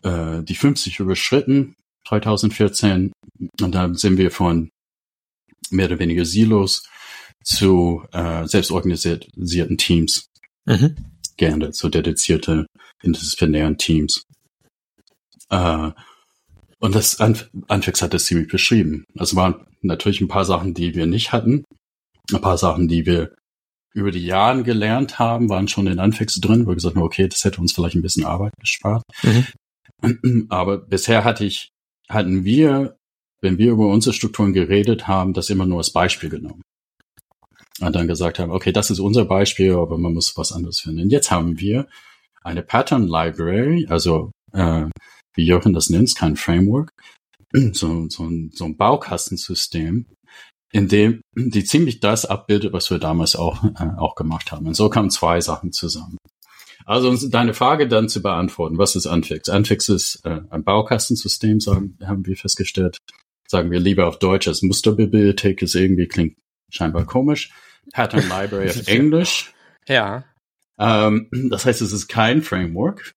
äh, 0.04 0.42
die 0.44 0.56
50 0.56 1.00
überschritten 1.00 1.76
2014 2.08 3.12
und 3.62 3.76
dann 3.76 3.96
sind 3.96 4.18
wir 4.18 4.32
von 4.32 4.70
mehr 5.72 5.88
oder 5.88 6.00
weniger 6.00 6.26
Silos 6.26 6.88
zu 7.44 8.04
äh, 8.12 8.46
selbstorganisierten 8.48 9.78
Teams 9.78 10.28
mhm. 10.66 10.96
geändert, 11.38 11.76
so 11.76 11.90
dedizierte 11.90 12.66
interdisziplinären 13.04 13.78
Teams. 13.78 14.24
Äh, 15.50 15.92
und 16.80 16.94
das 16.94 17.20
Anfix 17.20 18.02
hat 18.02 18.14
das 18.14 18.26
ziemlich 18.26 18.48
beschrieben. 18.48 19.06
Es 19.16 19.36
waren 19.36 19.66
natürlich 19.82 20.22
ein 20.22 20.28
paar 20.28 20.46
Sachen, 20.46 20.74
die 20.74 20.94
wir 20.94 21.06
nicht 21.06 21.32
hatten. 21.32 21.64
Ein 22.34 22.42
paar 22.42 22.58
Sachen, 22.58 22.88
die 22.88 23.06
wir 23.06 23.34
über 23.94 24.12
die 24.12 24.26
Jahre 24.26 24.64
gelernt 24.64 25.20
haben, 25.20 25.50
waren 25.50 25.68
schon 25.68 25.88
in 25.88 26.00
Anfix 26.00 26.36
drin, 26.42 26.66
wo 26.66 26.72
wir 26.72 26.76
gesagt 26.76 26.96
haben, 26.96 27.04
okay, 27.04 27.28
das 27.28 27.44
hätte 27.44 27.62
uns 27.62 27.72
vielleicht 27.72 27.96
ein 27.96 28.02
bisschen 28.02 28.26
Arbeit 28.26 28.54
gespart. 28.60 29.04
Mhm. 30.02 30.48
Aber 30.50 30.78
bisher 30.78 31.24
hatte 31.24 31.46
ich, 31.46 31.70
hatten 32.10 32.44
wir, 32.44 32.98
wenn 33.42 33.58
wir 33.58 33.72
über 33.72 33.88
unsere 33.88 34.14
Strukturen 34.14 34.54
geredet 34.54 35.08
haben, 35.08 35.34
das 35.34 35.50
immer 35.50 35.66
nur 35.66 35.80
als 35.80 35.92
Beispiel 35.92 36.30
genommen. 36.30 36.62
Und 37.82 37.96
dann 37.96 38.08
gesagt 38.08 38.40
haben, 38.40 38.52
okay, 38.52 38.72
das 38.72 38.90
ist 38.90 39.00
unser 39.00 39.26
Beispiel, 39.26 39.74
aber 39.74 39.98
man 39.98 40.14
muss 40.14 40.38
was 40.38 40.52
anderes 40.52 40.80
finden. 40.80 41.10
Jetzt 41.10 41.30
haben 41.30 41.60
wir 41.60 41.88
eine 42.44 42.64
Pattern 42.64 43.08
Library, 43.08 43.88
also 43.90 44.32
äh, 44.54 44.86
wie 45.36 45.46
Jochen 45.46 45.74
das 45.74 45.90
nennt, 45.90 46.16
kein 46.16 46.38
Framework, 46.38 46.92
so, 47.74 48.08
so, 48.10 48.24
ein, 48.24 48.52
so 48.54 48.66
ein 48.66 48.78
Baukastensystem, 48.78 50.06
in 50.72 50.88
dem 50.88 51.22
die 51.36 51.64
ziemlich 51.64 52.00
das 52.00 52.26
abbildet, 52.26 52.72
was 52.72 52.90
wir 52.92 53.00
damals 53.00 53.36
auch, 53.36 53.64
äh, 53.64 53.90
auch 53.98 54.16
gemacht 54.16 54.52
haben. 54.52 54.68
Und 54.68 54.76
so 54.76 54.90
kamen 54.90 55.10
zwei 55.10 55.42
Sachen 55.42 55.74
zusammen. 55.74 56.18
Also 56.86 57.10
um 57.10 57.32
deine 57.32 57.56
Frage 57.56 57.88
dann 57.88 58.10
zu 58.10 58.22
beantworten, 58.22 58.78
was 58.78 58.96
ist 58.96 59.08
Anfix? 59.08 59.50
Anfix 59.50 59.90
ist 59.90 60.22
äh, 60.24 60.42
ein 60.52 60.64
Baukastensystem, 60.64 61.60
sagen, 61.60 61.98
haben 62.06 62.26
wir 62.26 62.38
festgestellt. 62.38 63.00
Sagen 63.48 63.72
wir 63.72 63.80
lieber 63.80 64.08
auf 64.08 64.20
Deutsch 64.20 64.48
als 64.48 64.62
Musterbibliothek, 64.62 65.62
ist 65.62 65.76
irgendwie 65.76 66.08
klingt 66.08 66.38
scheinbar 66.70 67.06
komisch. 67.06 67.52
Pattern 67.92 68.24
Library 68.30 68.70
auf 68.70 68.88
Englisch. 68.88 69.54
Ja. 69.88 70.26
Ähm, 70.80 71.30
das 71.50 71.66
heißt, 71.66 71.82
es 71.82 71.92
ist 71.92 72.08
kein 72.08 72.44
Framework 72.44 73.14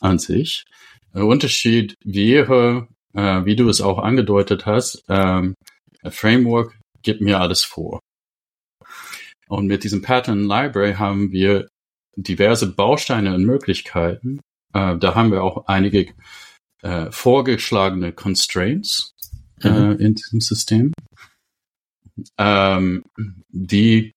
an 0.00 0.18
sich. 0.18 0.64
Der 1.12 1.26
Unterschied 1.26 1.94
wäre, 2.04 2.88
äh, 3.14 3.44
wie 3.44 3.56
du 3.56 3.68
es 3.68 3.80
auch 3.80 3.98
angedeutet 3.98 4.66
hast, 4.66 5.02
ähm, 5.08 5.54
ein 6.02 6.12
Framework 6.12 6.78
gibt 7.02 7.20
mir 7.20 7.40
alles 7.40 7.64
vor. 7.64 8.00
Und 9.48 9.66
mit 9.66 9.82
diesem 9.82 10.02
Pattern 10.02 10.44
Library 10.44 10.94
haben 10.94 11.32
wir 11.32 11.66
diverse 12.22 12.66
Bausteine 12.72 13.34
und 13.34 13.44
Möglichkeiten. 13.44 14.40
Äh, 14.72 14.96
da 14.98 15.14
haben 15.14 15.32
wir 15.32 15.42
auch 15.42 15.66
einige 15.66 16.12
äh, 16.82 17.10
vorgeschlagene 17.10 18.12
Constraints 18.12 19.12
äh, 19.62 19.70
mhm. 19.70 19.98
in 19.98 20.14
diesem 20.14 20.40
System, 20.40 20.92
ähm, 22.38 23.02
die 23.48 24.12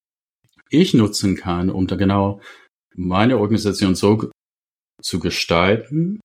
ich 0.69 0.93
nutzen 0.93 1.35
kann, 1.35 1.69
um 1.69 1.87
da 1.87 1.95
genau 1.95 2.41
meine 2.95 3.37
Organisation 3.37 3.95
so 3.95 4.31
zu 5.01 5.19
gestalten, 5.19 6.19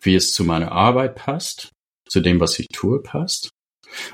wie 0.00 0.14
es 0.14 0.32
zu 0.32 0.44
meiner 0.44 0.72
Arbeit 0.72 1.16
passt, 1.16 1.70
zu 2.08 2.20
dem, 2.20 2.40
was 2.40 2.58
ich 2.58 2.68
tue, 2.68 3.02
passt. 3.02 3.50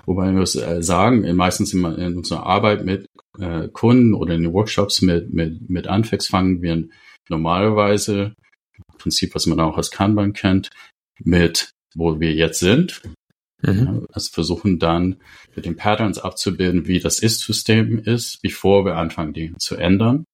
Wobei 0.06 0.32
wir 0.32 0.42
äh, 0.42 0.82
sagen, 0.82 1.34
meistens 1.36 1.72
in, 1.72 1.84
in, 1.84 2.16
unserer 2.16 2.46
Arbeit 2.46 2.84
mit 2.84 3.06
äh, 3.38 3.68
Kunden 3.68 4.14
oder 4.14 4.34
in 4.34 4.42
den 4.42 4.52
Workshops 4.52 5.02
mit, 5.02 5.32
mit, 5.32 5.68
mit 5.68 5.86
Anfix 5.86 6.28
fangen 6.28 6.62
wir 6.62 6.88
normalerweise, 7.28 8.34
im 8.76 8.98
Prinzip, 8.98 9.34
was 9.34 9.46
man 9.46 9.60
auch 9.60 9.76
als 9.76 9.90
Kanban 9.90 10.32
kennt, 10.32 10.70
mit, 11.22 11.72
wo 11.94 12.20
wir 12.20 12.32
jetzt 12.32 12.60
sind. 12.60 13.02
Mhm. 13.62 14.06
Also 14.12 14.30
versuchen 14.32 14.78
dann 14.78 15.16
mit 15.54 15.64
den 15.64 15.76
Patterns 15.76 16.18
abzubilden, 16.18 16.86
wie 16.86 17.00
das 17.00 17.20
Ist-System 17.20 17.98
ist, 17.98 18.42
bevor 18.42 18.84
wir 18.84 18.96
anfangen, 18.96 19.32
die 19.32 19.54
zu 19.58 19.76
ändern. 19.76 20.24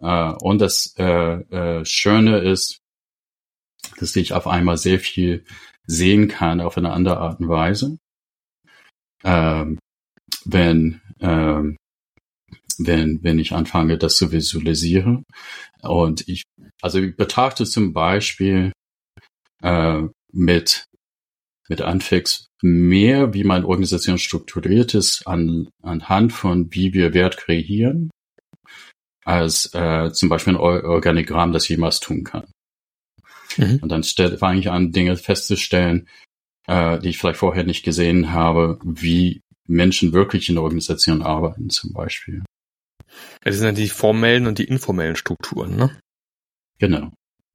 Äh, 0.00 0.32
und 0.42 0.60
das 0.60 0.94
äh, 0.98 1.04
äh, 1.04 1.84
Schöne 1.84 2.38
ist, 2.38 2.78
dass 3.98 4.16
ich 4.16 4.32
auf 4.32 4.46
einmal 4.46 4.76
sehr 4.76 4.98
viel 4.98 5.44
sehen 5.86 6.28
kann 6.28 6.60
auf 6.60 6.76
eine 6.78 6.92
andere 6.92 7.18
Art 7.18 7.40
und 7.40 7.48
Weise. 7.48 7.98
Ähm, 9.24 9.78
wenn, 10.44 11.00
ähm, 11.20 11.76
wenn, 12.78 13.22
wenn 13.22 13.38
ich 13.38 13.52
anfange, 13.52 13.98
das 13.98 14.16
zu 14.16 14.32
visualisieren. 14.32 15.24
Und 15.82 16.28
ich, 16.28 16.44
also 16.80 17.00
ich 17.00 17.16
betrachte 17.16 17.64
zum 17.64 17.92
Beispiel 17.92 18.72
äh, 19.62 20.02
mit, 20.32 20.84
mit 21.68 21.80
Anfix 21.80 22.46
mehr, 22.62 23.34
wie 23.34 23.44
meine 23.44 23.66
Organisation 23.66 24.18
strukturiert 24.18 24.94
ist, 24.94 25.26
an, 25.26 25.68
anhand 25.82 26.32
von 26.32 26.72
wie 26.72 26.94
wir 26.94 27.14
Wert 27.14 27.36
kreieren, 27.36 28.10
als 29.24 29.72
äh, 29.74 30.12
zum 30.12 30.28
Beispiel 30.28 30.54
ein 30.54 30.60
Organigramm 30.60 31.52
das 31.52 31.68
jemals 31.68 32.00
tun 32.00 32.24
kann. 32.24 32.50
Mhm. 33.56 33.80
Und 33.82 33.88
dann 33.90 34.02
fange 34.02 34.60
ich 34.60 34.70
an, 34.70 34.92
Dinge 34.92 35.16
festzustellen, 35.16 36.08
äh, 36.66 36.98
die 36.98 37.10
ich 37.10 37.18
vielleicht 37.18 37.38
vorher 37.38 37.64
nicht 37.64 37.84
gesehen 37.84 38.32
habe, 38.32 38.78
wie 38.84 39.40
Menschen 39.66 40.12
wirklich 40.12 40.48
in 40.48 40.56
der 40.56 40.64
Organisation 40.64 41.22
arbeiten 41.22 41.70
zum 41.70 41.92
Beispiel. 41.92 42.42
Das 43.42 43.56
sind 43.56 43.64
ja 43.64 43.72
die 43.72 43.88
formellen 43.88 44.46
und 44.46 44.58
die 44.58 44.64
informellen 44.64 45.16
Strukturen, 45.16 45.76
ne? 45.76 45.98
Genau. 46.78 47.10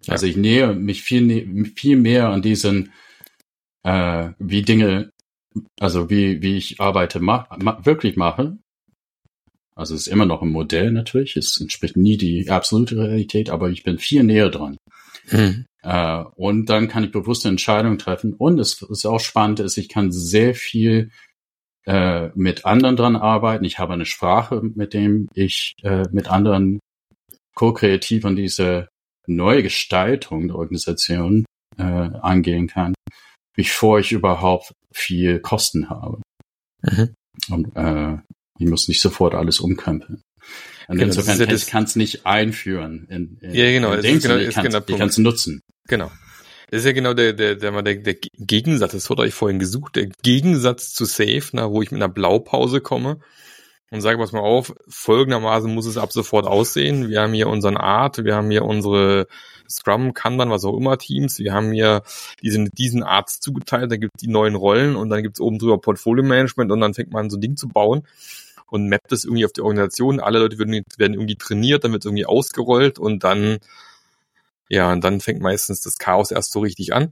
Ja. 0.06 0.14
Also 0.14 0.26
ich 0.26 0.38
nähe 0.38 0.74
mich 0.74 1.02
viel, 1.02 1.66
viel 1.76 1.98
mehr 1.98 2.30
an 2.30 2.42
diesen, 2.42 2.94
äh, 3.84 4.30
wie 4.40 4.62
Dinge, 4.62 5.12
also 5.80 6.10
wie, 6.10 6.42
wie 6.42 6.58
ich 6.58 6.80
arbeite, 6.80 7.20
ma 7.20 7.48
ma 7.58 7.84
wirklich 7.84 8.16
mache. 8.16 8.58
Also 9.76 9.96
es 9.96 10.02
ist 10.02 10.08
immer 10.08 10.26
noch 10.26 10.42
ein 10.42 10.50
Modell 10.50 10.92
natürlich, 10.92 11.36
es 11.38 11.60
entspricht 11.60 11.98
nie 11.98 12.18
die 12.18 12.50
absolute 12.50 12.98
Realität, 12.98 13.50
aber 13.50 13.70
ich 13.70 13.84
bin 13.84 14.00
viel 14.00 14.24
näher 14.24 14.50
dran. 14.50 14.78
Mhm. 15.32 15.66
Äh, 15.88 16.26
und 16.36 16.66
dann 16.66 16.90
kann 16.90 17.06
ich 17.06 17.12
bewusste 17.12 17.48
Entscheidungen 17.48 17.98
treffen. 17.98 18.34
Und 18.34 18.60
es 18.60 18.82
ist 18.82 19.06
auch 19.06 19.22
spannend, 19.22 19.62
ist, 19.62 19.78
ich 19.78 19.88
kann 19.88 20.12
sehr 20.12 20.54
viel 20.54 21.12
äh, 21.86 22.28
mit 22.36 22.66
anderen 22.66 22.98
dran 22.98 23.16
arbeiten. 23.16 23.64
Ich 23.64 23.80
habe 23.80 23.94
eine 23.94 24.06
Sprache, 24.06 24.62
mit 24.62 24.94
dem 24.94 25.30
ich 25.34 25.76
äh, 25.84 26.04
mit 26.12 26.30
anderen 26.30 26.80
co-kreativ 27.56 28.26
an 28.26 28.36
diese 28.36 28.90
neue 29.28 29.64
Gestaltung 29.64 30.50
der 30.50 30.58
Organisation 30.58 31.46
äh, 31.78 31.84
angehen 31.84 32.68
kann, 32.68 32.94
bevor 33.56 34.00
ich 34.00 34.12
überhaupt 34.12 34.74
viel 34.92 35.40
Kosten 35.40 35.90
habe. 35.90 36.22
Mhm. 36.82 37.14
Und 37.50 37.76
äh, 37.78 38.18
ich 38.60 38.68
muss 38.68 38.90
nicht 38.90 39.02
sofort 39.02 39.36
alles 39.36 39.62
umkrempeln. 39.62 40.22
Und 40.90 40.98
genau, 40.98 41.08
insofern 41.08 41.40
ja 41.40 41.58
kann 41.66 41.86
es 41.86 41.96
nicht 41.96 42.26
einführen. 42.26 43.08
In, 43.10 43.38
in, 43.42 43.54
ja, 43.54 43.72
genau. 43.72 43.94
In 43.94 44.04
ist 44.04 44.24
genau, 44.24 44.36
ich 44.36 44.54
kann 44.54 44.68
es 44.68 44.86
genau 45.16 45.30
nutzen. 45.30 45.62
Genau. 45.88 46.12
Das 46.70 46.80
ist 46.80 46.86
ja 46.86 46.92
genau 46.92 47.14
der, 47.14 47.34
der, 47.34 47.56
der, 47.56 47.82
der, 47.82 47.96
der 47.96 48.16
Gegensatz, 48.38 48.92
das 48.92 49.10
wurde 49.10 49.22
euch 49.22 49.34
vorhin 49.34 49.60
gesucht, 49.60 49.96
der 49.96 50.08
Gegensatz 50.22 50.94
zu 50.94 51.06
Safe, 51.06 51.44
na, 51.54 51.72
wo 51.72 51.82
ich 51.82 51.92
mit 51.92 52.02
einer 52.02 52.12
Blaupause 52.14 52.82
komme 52.82 53.20
und 53.90 54.02
sage, 54.02 54.18
pass 54.18 54.34
mal 54.34 54.42
auf, 54.42 54.74
folgendermaßen 54.90 55.74
muss 55.74 55.86
es 55.86 55.98
ab 55.98 56.12
sofort 56.12 56.46
aussehen. 56.46 57.08
Wir 57.08 57.22
haben 57.22 57.34
hier 57.34 57.48
unseren 57.48 57.78
Art, 57.78 58.24
wir 58.24 58.36
haben 58.36 58.52
hier 58.52 58.66
unsere 58.66 59.28
Scrum, 59.70 60.14
Kanban, 60.14 60.50
was 60.50 60.66
auch 60.66 60.76
immer 60.76 60.98
Teams, 60.98 61.40
wir 61.40 61.54
haben 61.54 61.72
hier 61.72 62.04
diesen, 62.42 62.70
diesen 62.72 63.04
Arts 63.04 63.40
zugeteilt, 63.40 63.90
da 63.92 63.96
gibt 63.96 64.16
es 64.16 64.22
die 64.22 64.32
neuen 64.32 64.56
Rollen 64.56 64.98
und 64.98 65.10
dann 65.10 65.24
gibt 65.24 65.38
es 65.38 65.42
oben 65.42 65.60
drüber 65.60 65.80
Portfolio 65.80 66.24
Management 66.24 66.72
und 66.72 66.82
dann 66.82 66.94
fängt 66.94 67.12
man 67.12 67.30
so 67.30 67.38
ein 67.38 67.42
Ding 67.42 67.56
zu 67.56 67.70
bauen 67.70 68.04
und 68.70 68.90
mappt 68.90 69.12
es 69.14 69.24
irgendwie 69.24 69.46
auf 69.46 69.54
die 69.54 69.62
Organisation. 69.62 70.20
Alle 70.20 70.40
Leute 70.40 70.58
werden, 70.60 70.84
werden 70.98 71.14
irgendwie 71.14 71.36
trainiert, 71.36 71.86
dann 71.86 71.94
wird 71.94 72.04
es 72.04 72.08
irgendwie 72.08 72.26
ausgerollt 72.26 73.00
und 73.00 73.24
dann 73.24 73.60
ja, 74.70 74.92
und 74.92 75.04
dann 75.04 75.22
fängt 75.22 75.42
meistens 75.42 75.82
das 75.82 75.98
Chaos 75.98 76.32
erst 76.32 76.52
so 76.52 76.60
richtig 76.60 76.94
an. 76.94 77.12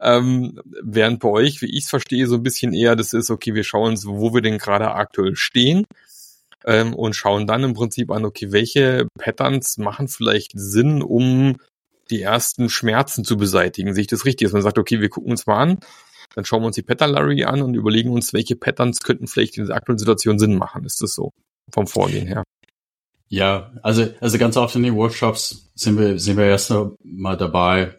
Ähm, 0.00 0.60
während 0.82 1.20
bei 1.20 1.28
euch, 1.28 1.62
wie 1.62 1.76
ich 1.76 1.84
es 1.84 1.90
verstehe, 1.90 2.26
so 2.26 2.36
ein 2.36 2.42
bisschen 2.42 2.72
eher, 2.72 2.96
das 2.96 3.12
ist, 3.12 3.30
okay, 3.30 3.54
wir 3.54 3.64
schauen 3.64 3.92
uns, 3.92 4.06
wo 4.06 4.34
wir 4.34 4.40
denn 4.40 4.58
gerade 4.58 4.92
aktuell 4.92 5.36
stehen 5.36 5.84
ähm, 6.64 6.94
und 6.94 7.14
schauen 7.14 7.46
dann 7.46 7.64
im 7.64 7.74
Prinzip 7.74 8.10
an, 8.10 8.24
okay, 8.24 8.52
welche 8.52 9.06
Patterns 9.18 9.78
machen 9.78 10.08
vielleicht 10.08 10.52
Sinn, 10.54 11.02
um 11.02 11.56
die 12.10 12.22
ersten 12.22 12.68
Schmerzen 12.68 13.24
zu 13.24 13.36
beseitigen. 13.36 13.94
Sehe 13.94 14.02
ich 14.02 14.08
das 14.08 14.24
richtig? 14.24 14.46
Dass 14.46 14.52
man 14.52 14.62
sagt, 14.62 14.78
okay, 14.78 15.00
wir 15.00 15.10
gucken 15.10 15.30
uns 15.30 15.46
mal 15.46 15.58
an, 15.58 15.78
dann 16.34 16.44
schauen 16.44 16.62
wir 16.62 16.66
uns 16.66 16.76
die 16.76 16.82
Pattern 16.82 17.10
Larry 17.10 17.44
an 17.44 17.62
und 17.62 17.74
überlegen 17.74 18.10
uns, 18.10 18.32
welche 18.32 18.56
Patterns 18.56 19.00
könnten 19.00 19.26
vielleicht 19.26 19.56
in 19.56 19.64
dieser 19.64 19.76
aktuellen 19.76 19.98
Situation 19.98 20.38
Sinn 20.38 20.56
machen. 20.56 20.84
Ist 20.84 21.02
das 21.02 21.14
so 21.14 21.32
vom 21.72 21.86
Vorgehen 21.86 22.26
her? 22.26 22.42
Ja, 23.30 23.72
also, 23.82 24.12
also 24.20 24.38
ganz 24.38 24.56
oft 24.56 24.74
in 24.74 24.82
den 24.82 24.96
Workshops 24.96 25.70
sind 25.76 25.96
wir, 25.98 26.18
sind 26.18 26.36
wir 26.36 26.46
erst 26.46 26.74
mal 27.04 27.36
dabei, 27.36 27.96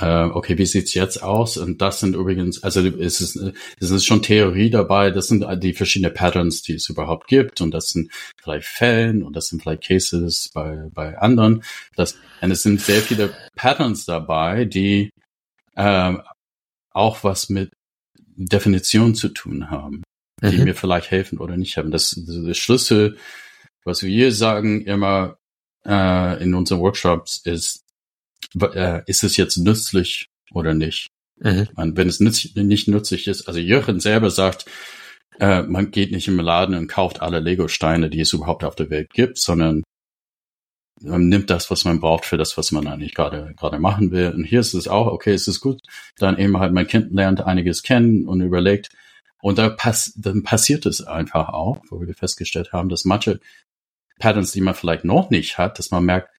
äh, 0.00 0.22
okay, 0.22 0.56
wie 0.56 0.66
sieht's 0.66 0.94
jetzt 0.94 1.20
aus? 1.20 1.56
Und 1.56 1.82
das 1.82 1.98
sind 1.98 2.14
übrigens, 2.14 2.62
also 2.62 2.80
es 2.80 3.20
ist, 3.20 3.36
es 3.80 3.90
ist 3.90 4.04
schon 4.04 4.22
Theorie 4.22 4.70
dabei, 4.70 5.10
das 5.10 5.26
sind 5.26 5.44
die 5.62 5.74
verschiedenen 5.74 6.14
Patterns, 6.14 6.62
die 6.62 6.74
es 6.74 6.88
überhaupt 6.88 7.26
gibt 7.26 7.60
und 7.60 7.72
das 7.72 7.88
sind 7.88 8.12
vielleicht 8.40 8.68
Fällen 8.68 9.24
und 9.24 9.34
das 9.34 9.48
sind 9.48 9.62
vielleicht 9.62 9.82
Cases 9.82 10.48
bei, 10.54 10.90
bei 10.94 11.18
anderen. 11.18 11.64
Das, 11.96 12.16
und 12.40 12.52
es 12.52 12.62
sind 12.62 12.80
sehr 12.80 13.00
viele 13.00 13.34
Patterns 13.56 14.04
dabei, 14.06 14.64
die 14.64 15.10
ähm, 15.76 16.22
auch 16.92 17.24
was 17.24 17.48
mit 17.48 17.72
Definition 18.36 19.16
zu 19.16 19.28
tun 19.28 19.70
haben, 19.70 20.02
die 20.40 20.58
mhm. 20.58 20.64
mir 20.64 20.74
vielleicht 20.74 21.10
helfen 21.10 21.38
oder 21.38 21.56
nicht 21.56 21.76
haben. 21.78 21.90
Das, 21.90 22.14
das 22.26 22.56
Schlüssel 22.56 23.16
was 23.86 24.02
wir 24.02 24.32
sagen 24.32 24.84
immer 24.84 25.38
äh, 25.86 26.42
in 26.42 26.54
unseren 26.54 26.80
Workshops 26.80 27.40
ist, 27.44 27.84
äh, 28.60 29.02
ist 29.06 29.24
es 29.24 29.36
jetzt 29.36 29.56
nützlich 29.56 30.28
oder 30.52 30.74
nicht? 30.74 31.08
Mhm. 31.38 31.68
Und 31.76 31.96
wenn 31.96 32.08
es 32.08 32.20
nütz 32.20 32.54
nicht 32.54 32.88
nützlich 32.88 33.26
ist, 33.28 33.46
also 33.48 33.60
Jürgen 33.60 34.00
selber 34.00 34.30
sagt, 34.30 34.66
äh, 35.38 35.62
man 35.62 35.90
geht 35.90 36.12
nicht 36.12 36.28
im 36.28 36.40
Laden 36.40 36.74
und 36.74 36.88
kauft 36.88 37.20
alle 37.20 37.40
Lego-Steine, 37.40 38.10
die 38.10 38.20
es 38.20 38.32
überhaupt 38.32 38.64
auf 38.64 38.74
der 38.74 38.90
Welt 38.90 39.12
gibt, 39.12 39.38
sondern 39.38 39.82
man 41.00 41.28
nimmt 41.28 41.50
das, 41.50 41.70
was 41.70 41.84
man 41.84 42.00
braucht 42.00 42.24
für 42.24 42.38
das, 42.38 42.56
was 42.56 42.72
man 42.72 42.86
eigentlich 42.86 43.14
gerade 43.14 43.52
gerade 43.56 43.78
machen 43.78 44.10
will. 44.10 44.32
Und 44.34 44.44
hier 44.44 44.60
ist 44.60 44.74
es 44.74 44.88
auch, 44.88 45.06
okay, 45.08 45.34
es 45.34 45.46
ist 45.46 45.60
gut, 45.60 45.82
dann 46.16 46.38
eben 46.38 46.58
halt 46.58 46.72
mein 46.72 46.86
Kind 46.86 47.12
lernt 47.12 47.42
einiges 47.42 47.82
kennen 47.82 48.26
und 48.26 48.40
überlegt. 48.40 48.88
Und 49.42 49.58
da 49.58 49.68
pass 49.68 50.14
dann 50.16 50.42
passiert 50.42 50.86
es 50.86 51.02
einfach 51.02 51.50
auch, 51.50 51.82
wo 51.90 52.00
wir 52.00 52.14
festgestellt 52.14 52.72
haben, 52.72 52.88
dass 52.88 53.04
manche 53.04 53.40
Patterns, 54.18 54.52
die 54.52 54.60
man 54.60 54.74
vielleicht 54.74 55.04
noch 55.04 55.30
nicht 55.30 55.58
hat, 55.58 55.78
dass 55.78 55.90
man 55.90 56.04
merkt, 56.04 56.30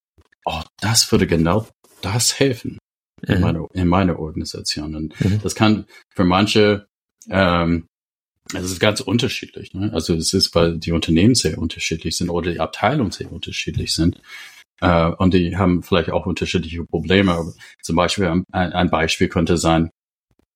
oh, 0.46 0.62
das 0.79 1.12
würde 1.12 1.27
genau 1.27 1.67
das 2.01 2.39
helfen 2.39 2.77
mhm. 3.22 3.34
in, 3.34 3.41
meiner, 3.41 3.67
in 3.74 3.88
meiner 3.88 4.19
Organisation. 4.19 4.96
Und 4.96 5.19
mhm. 5.19 5.39
das 5.41 5.55
kann 5.55 5.86
für 6.13 6.24
manche, 6.24 6.88
ähm, 7.29 7.88
es 8.53 8.63
ist 8.63 8.79
ganz 8.79 9.01
unterschiedlich. 9.01 9.74
Ne? 9.74 9.91
Also 9.93 10.13
es 10.15 10.34
ist, 10.34 10.55
weil 10.55 10.77
die 10.77 10.93
Unternehmen 10.93 11.36
sehr 11.36 11.57
unterschiedlich 11.57 12.15
sind 12.15 12.29
oder 12.29 12.51
die 12.51 12.60
Abteilungen 12.60 13.12
sehr 13.12 13.31
unterschiedlich 13.31 13.93
sind. 13.93 14.22
Äh, 14.79 15.07
und 15.12 15.34
die 15.34 15.57
haben 15.57 15.84
vielleicht 15.84 16.12
auch 16.12 16.25
unterschiedliche 16.25 16.84
Probleme. 16.86 17.34
Aber 17.34 17.53
zum 17.81 17.96
Beispiel 17.96 18.25
ein, 18.25 18.43
ein 18.51 18.89
Beispiel 18.89 19.27
könnte 19.27 19.57
sein, 19.57 19.89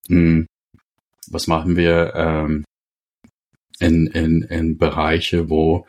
mh, 0.07 0.17
hm, 0.17 0.47
was 1.27 1.47
machen 1.47 1.75
wir 1.75 2.13
ähm, 2.15 2.63
in, 3.79 4.07
in, 4.07 4.43
in 4.43 4.77
Bereiche, 4.77 5.49
wo 5.49 5.85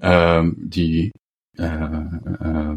ähm, 0.00 0.56
die 0.58 1.12
äh, 1.56 1.64
äh, 1.64 2.76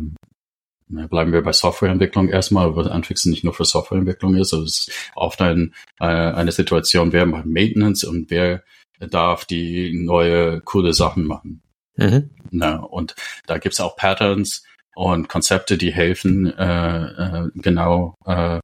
bleiben 0.88 1.31
wir 1.31 1.43
bei 1.43 1.53
Softwareentwicklung 1.53 2.29
erstmal, 2.29 2.75
weil 2.75 2.89
Anfixen 2.89 3.31
nicht 3.31 3.43
nur 3.43 3.53
für 3.53 3.65
Softwareentwicklung 3.65 4.35
ist. 4.35 4.53
Also 4.53 4.65
es 4.65 4.88
ist 4.88 4.91
oft 5.15 5.41
ein, 5.41 5.73
äh, 5.99 6.05
eine 6.05 6.51
Situation, 6.51 7.13
wer 7.13 7.25
macht 7.25 7.45
Maintenance 7.45 8.03
und 8.03 8.31
wer 8.31 8.63
darf 8.99 9.45
die 9.45 9.93
neue 9.93 10.61
coole 10.61 10.93
Sachen 10.93 11.25
machen. 11.25 11.61
Mhm. 11.95 12.31
Na, 12.51 12.77
und 12.77 13.15
da 13.45 13.57
gibt's 13.57 13.79
auch 13.79 13.95
Patterns 13.95 14.63
und 14.95 15.29
Konzepte, 15.29 15.77
die 15.77 15.93
helfen, 15.93 16.45
äh, 16.45 17.05
äh, 17.05 17.49
genau 17.55 18.15
äh, 18.25 18.59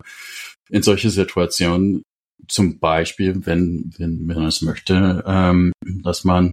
in 0.69 0.81
solche 0.81 1.09
Situationen 1.09 2.03
zum 2.47 2.79
Beispiel, 2.79 3.45
wenn, 3.45 3.93
wenn 3.97 4.25
man 4.25 4.45
es 4.45 4.61
möchte, 4.61 5.23
ähm, 5.25 5.71
dass 6.03 6.23
man 6.23 6.51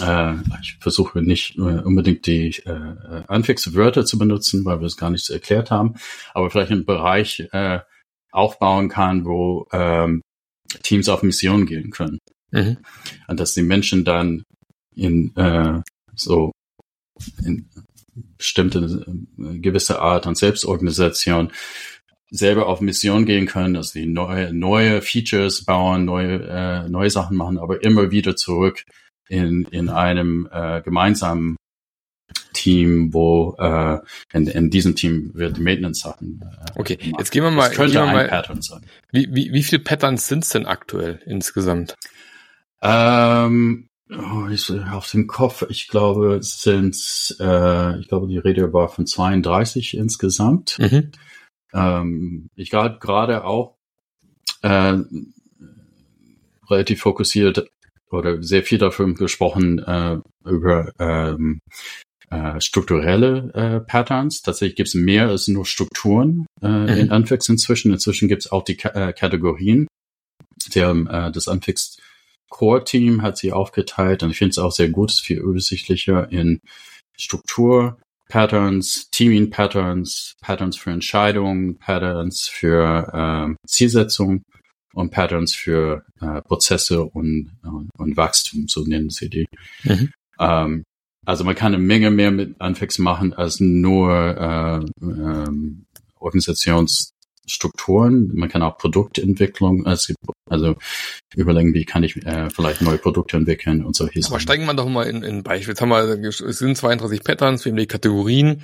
äh, 0.00 0.34
ich 0.62 0.76
versuche 0.80 1.22
nicht 1.22 1.56
äh, 1.56 1.60
unbedingt 1.60 2.26
die 2.26 2.50
äh, 2.64 3.24
Anfix-Wörter 3.28 4.04
zu 4.04 4.18
benutzen, 4.18 4.64
weil 4.64 4.80
wir 4.80 4.86
es 4.86 4.96
gar 4.96 5.10
nicht 5.10 5.24
so 5.24 5.32
erklärt 5.32 5.70
haben, 5.70 5.94
aber 6.34 6.50
vielleicht 6.50 6.72
einen 6.72 6.86
Bereich 6.86 7.48
äh, 7.52 7.80
aufbauen 8.32 8.88
kann, 8.88 9.24
wo 9.24 9.66
ähm, 9.72 10.22
Teams 10.82 11.08
auf 11.08 11.22
Mission 11.22 11.66
gehen 11.66 11.90
können. 11.90 12.18
Mhm. 12.52 12.78
Und 13.28 13.40
dass 13.40 13.54
die 13.54 13.62
Menschen 13.62 14.04
dann 14.04 14.44
in 14.94 15.34
äh, 15.36 15.80
so 16.14 16.52
in 17.44 17.68
bestimmte 18.36 19.04
äh, 19.38 19.58
gewisse 19.58 20.00
Art 20.00 20.26
an 20.26 20.34
Selbstorganisation 20.34 21.52
selber 22.30 22.66
auf 22.66 22.80
Mission 22.80 23.26
gehen 23.26 23.46
können, 23.46 23.74
dass 23.74 23.92
die 23.92 24.06
neue, 24.06 24.52
neue 24.52 25.02
Features 25.02 25.64
bauen, 25.64 26.04
neue, 26.04 26.46
äh, 26.48 26.88
neue 26.88 27.10
Sachen 27.10 27.36
machen, 27.36 27.58
aber 27.58 27.82
immer 27.82 28.10
wieder 28.10 28.36
zurück 28.36 28.84
in, 29.30 29.64
in 29.70 29.88
einem 29.88 30.48
äh, 30.52 30.82
gemeinsamen 30.82 31.56
Team, 32.52 33.14
wo 33.14 33.54
äh, 33.58 33.98
in, 34.32 34.46
in 34.48 34.70
diesem 34.70 34.96
Team 34.96 35.30
wird 35.34 35.58
Maintenance-Sachen. 35.58 36.42
Äh, 36.42 36.78
okay, 36.78 36.96
gemacht. 36.96 37.20
jetzt 37.20 37.30
gehen 37.30 37.44
wir 37.44 37.50
mal. 37.50 37.68
Das 37.68 37.76
könnte 37.76 38.02
ein 38.02 38.12
mal, 38.12 38.28
Pattern 38.28 38.60
sein. 38.60 38.84
Wie, 39.12 39.28
wie, 39.32 39.52
wie 39.52 39.62
viele 39.62 39.82
Patterns 39.82 40.26
sind 40.26 40.44
es 40.44 40.50
denn 40.50 40.66
aktuell 40.66 41.20
insgesamt? 41.26 41.94
Ähm, 42.82 43.88
oh, 44.10 44.48
ich, 44.50 44.70
auf 44.70 45.08
dem 45.10 45.28
Kopf, 45.28 45.64
ich 45.68 45.88
glaube, 45.88 46.36
es 46.36 46.60
sind, 46.60 46.96
äh, 47.38 48.00
ich 48.00 48.08
glaube, 48.08 48.26
die 48.26 48.38
Rede 48.38 48.72
war 48.72 48.88
von 48.88 49.06
32 49.06 49.96
insgesamt. 49.96 50.78
Mhm. 50.80 51.12
Ähm, 51.72 52.50
ich 52.56 52.72
habe 52.74 52.98
gerade 52.98 53.44
auch 53.44 53.76
äh, 54.62 54.98
relativ 56.68 57.00
fokussiert 57.00 57.70
oder 58.10 58.42
sehr 58.42 58.62
viel 58.62 58.78
dafür 58.78 59.12
gesprochen 59.14 59.78
äh, 59.78 60.18
über 60.44 60.92
ähm, 60.98 61.60
äh, 62.30 62.60
strukturelle 62.60 63.52
äh, 63.54 63.80
Patterns. 63.80 64.42
Tatsächlich 64.42 64.76
gibt 64.76 64.88
es 64.88 64.94
mehr 64.94 65.28
als 65.28 65.48
nur 65.48 65.66
Strukturen 65.66 66.46
äh, 66.62 66.68
mhm. 66.68 66.88
in 66.88 67.10
Anfix 67.10 67.48
inzwischen. 67.48 67.92
Inzwischen 67.92 68.28
gibt 68.28 68.44
es 68.44 68.52
auch 68.52 68.64
die 68.64 68.76
Ka 68.76 68.90
äh, 68.90 69.12
Kategorien. 69.12 69.86
Der, 70.74 70.90
äh, 70.90 71.32
das 71.32 71.48
Anfix 71.48 71.98
Core 72.48 72.84
Team 72.84 73.22
hat 73.22 73.36
sie 73.36 73.52
aufgeteilt 73.52 74.22
und 74.22 74.30
ich 74.30 74.38
finde 74.38 74.50
es 74.50 74.58
auch 74.58 74.72
sehr 74.72 74.88
gut, 74.88 75.10
ist 75.10 75.20
viel 75.20 75.38
übersichtlicher 75.38 76.30
in 76.30 76.60
Struktur, 77.16 77.98
Patterns, 78.28 79.08
Teaming 79.10 79.50
Patterns, 79.50 80.34
Patterns 80.40 80.76
für 80.76 80.90
Entscheidungen, 80.90 81.78
Patterns 81.78 82.48
für 82.48 83.10
äh, 83.12 83.66
Zielsetzung 83.66 84.42
und 84.94 85.10
Patterns 85.10 85.54
für 85.54 86.04
äh, 86.20 86.40
Prozesse 86.42 87.04
und, 87.04 87.50
äh, 87.64 87.68
und 87.68 88.16
Wachstum, 88.16 88.68
so 88.68 88.84
nennen 88.84 89.10
sie 89.10 89.28
die. 89.28 89.48
Mhm. 89.84 90.12
Ähm, 90.38 90.84
also 91.24 91.44
man 91.44 91.54
kann 91.54 91.74
eine 91.74 91.82
Menge 91.82 92.10
mehr 92.10 92.30
mit 92.30 92.58
Anfix 92.60 92.98
machen 92.98 93.32
als 93.34 93.60
nur 93.60 94.12
äh, 94.12 94.80
ähm, 95.02 95.84
Organisationsstrukturen. 96.18 98.32
Man 98.34 98.48
kann 98.48 98.62
auch 98.62 98.78
Produktentwicklung, 98.78 99.86
also, 99.86 100.14
also 100.48 100.76
überlegen, 101.34 101.74
wie 101.74 101.84
kann 101.84 102.02
ich 102.02 102.16
äh, 102.24 102.48
vielleicht 102.50 102.80
neue 102.82 102.98
Produkte 102.98 103.36
entwickeln 103.36 103.84
und 103.84 103.94
solche 103.94 104.22
Sachen. 104.22 104.32
Aber 104.32 104.40
steigen 104.40 104.64
wir 104.64 104.74
doch 104.74 104.88
mal 104.88 105.06
in, 105.06 105.22
in 105.22 105.42
Beispiel. 105.42 105.72
Jetzt 105.72 105.82
haben 105.82 105.90
wir, 105.90 106.24
es 106.24 106.38
sind 106.38 106.76
32 106.76 107.22
Patterns, 107.22 107.64
wir 107.64 107.72
haben 107.72 107.78
die 107.78 107.86
Kategorien. 107.86 108.62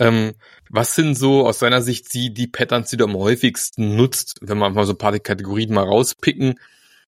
Ähm, 0.00 0.32
was 0.70 0.94
sind 0.94 1.14
so 1.14 1.46
aus 1.46 1.58
deiner 1.58 1.82
Sicht 1.82 2.12
die, 2.14 2.32
die 2.32 2.46
Patterns, 2.46 2.88
die 2.88 2.96
du 2.96 3.04
am 3.04 3.14
häufigsten 3.14 3.96
nutzt, 3.96 4.38
wenn 4.40 4.58
wir 4.58 4.70
mal 4.70 4.86
so 4.86 4.94
ein 4.94 4.98
paar 4.98 5.16
Kategorien 5.18 5.74
mal 5.74 5.84
rauspicken? 5.84 6.58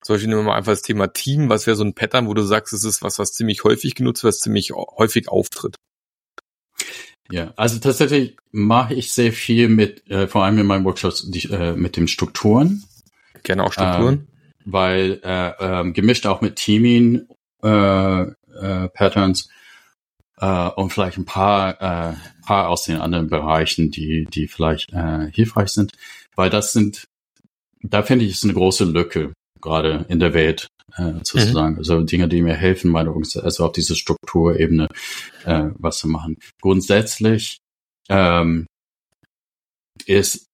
Zum 0.02 0.14
Beispiel 0.14 0.28
nehmen 0.28 0.42
wir 0.42 0.50
mal 0.50 0.57
einfach 0.57 0.72
das 0.72 0.83
Thema 0.83 1.09
Team. 1.09 1.48
Was 1.48 1.66
wäre 1.66 1.76
so 1.76 1.85
ein 1.85 1.94
Pattern, 1.94 2.28
wo 2.28 2.35
du 2.35 2.42
sagst, 2.42 2.74
es 2.74 2.85
ist 2.85 3.02
was, 3.02 3.18
was 3.18 3.33
ziemlich 3.33 3.64
häufig 3.64 3.94
genutzt 3.94 4.22
wird, 4.22 4.35
was 4.35 4.40
ziemlich 4.40 4.72
häufig 4.72 5.28
auftritt? 5.28 5.76
Ja, 7.31 7.55
also 7.57 7.78
tatsächlich 7.78 8.37
mache 8.50 8.94
ich 8.94 9.12
sehr 9.12 9.33
viel 9.33 9.68
mit, 9.68 10.07
äh, 10.11 10.26
vor 10.26 10.44
allem 10.44 10.59
in 10.59 10.66
meinen 10.66 10.85
Workshops, 10.85 11.31
die, 11.31 11.48
äh, 11.48 11.72
mit 11.72 11.96
den 11.96 12.09
Strukturen. 12.09 12.85
Gerne 13.42 13.64
auch 13.64 13.72
Strukturen. 13.72 14.14
Ähm, 14.14 14.26
weil 14.66 15.20
äh, 15.24 15.52
ähm, 15.61 15.94
gemischt 15.94 16.26
auch 16.26 16.42
mit 16.42 16.57
Teaming 16.57 17.26
äh, 17.62 18.22
äh, 18.22 18.88
Patterns 18.92 19.48
äh, 20.42 20.68
und 20.70 20.92
vielleicht 20.92 21.16
ein 21.18 21.24
paar, 21.24 21.81
äh, 21.81 22.14
paar 22.44 22.68
aus 22.68 22.85
den 22.85 22.96
anderen 22.96 23.28
Bereichen, 23.28 23.90
die, 23.90 24.26
die 24.26 24.48
vielleicht 24.48 24.92
äh, 24.92 25.31
hilfreich 25.33 25.68
sind, 25.68 25.92
weil 26.35 26.50
das 26.50 26.72
sind, 26.72 27.07
da 27.81 28.02
finde 28.02 28.24
ich, 28.24 28.33
ist 28.33 28.44
eine 28.44 28.55
große 28.55 28.85
Lücke 28.85 29.33
gerade 29.61 30.05
in 30.09 30.18
der 30.18 30.35
Welt 30.35 30.66
äh, 30.96 31.12
sozusagen. 31.22 31.74
Mhm. 31.74 31.78
Also 31.78 32.02
Dinge, 32.02 32.28
die 32.28 32.42
mir 32.42 32.55
helfen, 32.55 32.90
meine 32.90 33.11
Organisation, 33.11 33.44
also 33.44 33.64
auf 33.64 33.72
diese 33.72 33.94
Strukturebene 33.94 34.88
äh, 35.44 35.70
was 35.78 35.98
zu 35.98 36.09
machen. 36.09 36.37
Grundsätzlich 36.61 37.59
ähm, 38.09 38.66
ist 40.07 40.46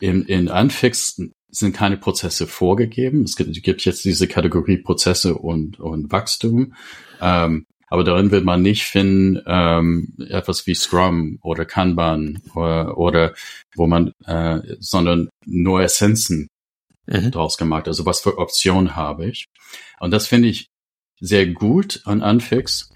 in, 0.00 0.24
in 0.24 0.48
Anfix 0.48 1.20
sind 1.50 1.72
keine 1.76 1.96
Prozesse 1.96 2.46
vorgegeben. 2.48 3.22
Es 3.22 3.36
gibt, 3.36 3.62
gibt 3.62 3.84
jetzt 3.84 4.04
diese 4.04 4.26
Kategorie 4.26 4.78
Prozesse 4.78 5.36
und, 5.36 5.78
und 5.78 6.10
Wachstum. 6.10 6.74
Ähm, 7.20 7.64
aber 7.90 8.04
darin 8.04 8.30
wird 8.30 8.44
man 8.44 8.62
nicht 8.62 8.84
finden, 8.84 9.42
ähm, 9.46 10.14
etwas 10.28 10.66
wie 10.66 10.74
Scrum 10.74 11.38
oder 11.42 11.64
Kanban 11.64 12.42
oder, 12.54 12.98
oder 12.98 13.34
wo 13.74 13.86
man, 13.86 14.12
äh, 14.24 14.60
sondern 14.78 15.28
nur 15.46 15.82
Essenzen 15.82 16.48
mhm. 17.06 17.30
draus 17.30 17.56
gemacht. 17.56 17.88
Also 17.88 18.06
was 18.06 18.20
für 18.20 18.38
Optionen 18.38 18.96
habe 18.96 19.26
ich? 19.26 19.46
Und 20.00 20.10
das 20.10 20.26
finde 20.26 20.48
ich 20.48 20.68
sehr 21.20 21.46
gut 21.46 22.02
an 22.04 22.22
Anfix, 22.22 22.92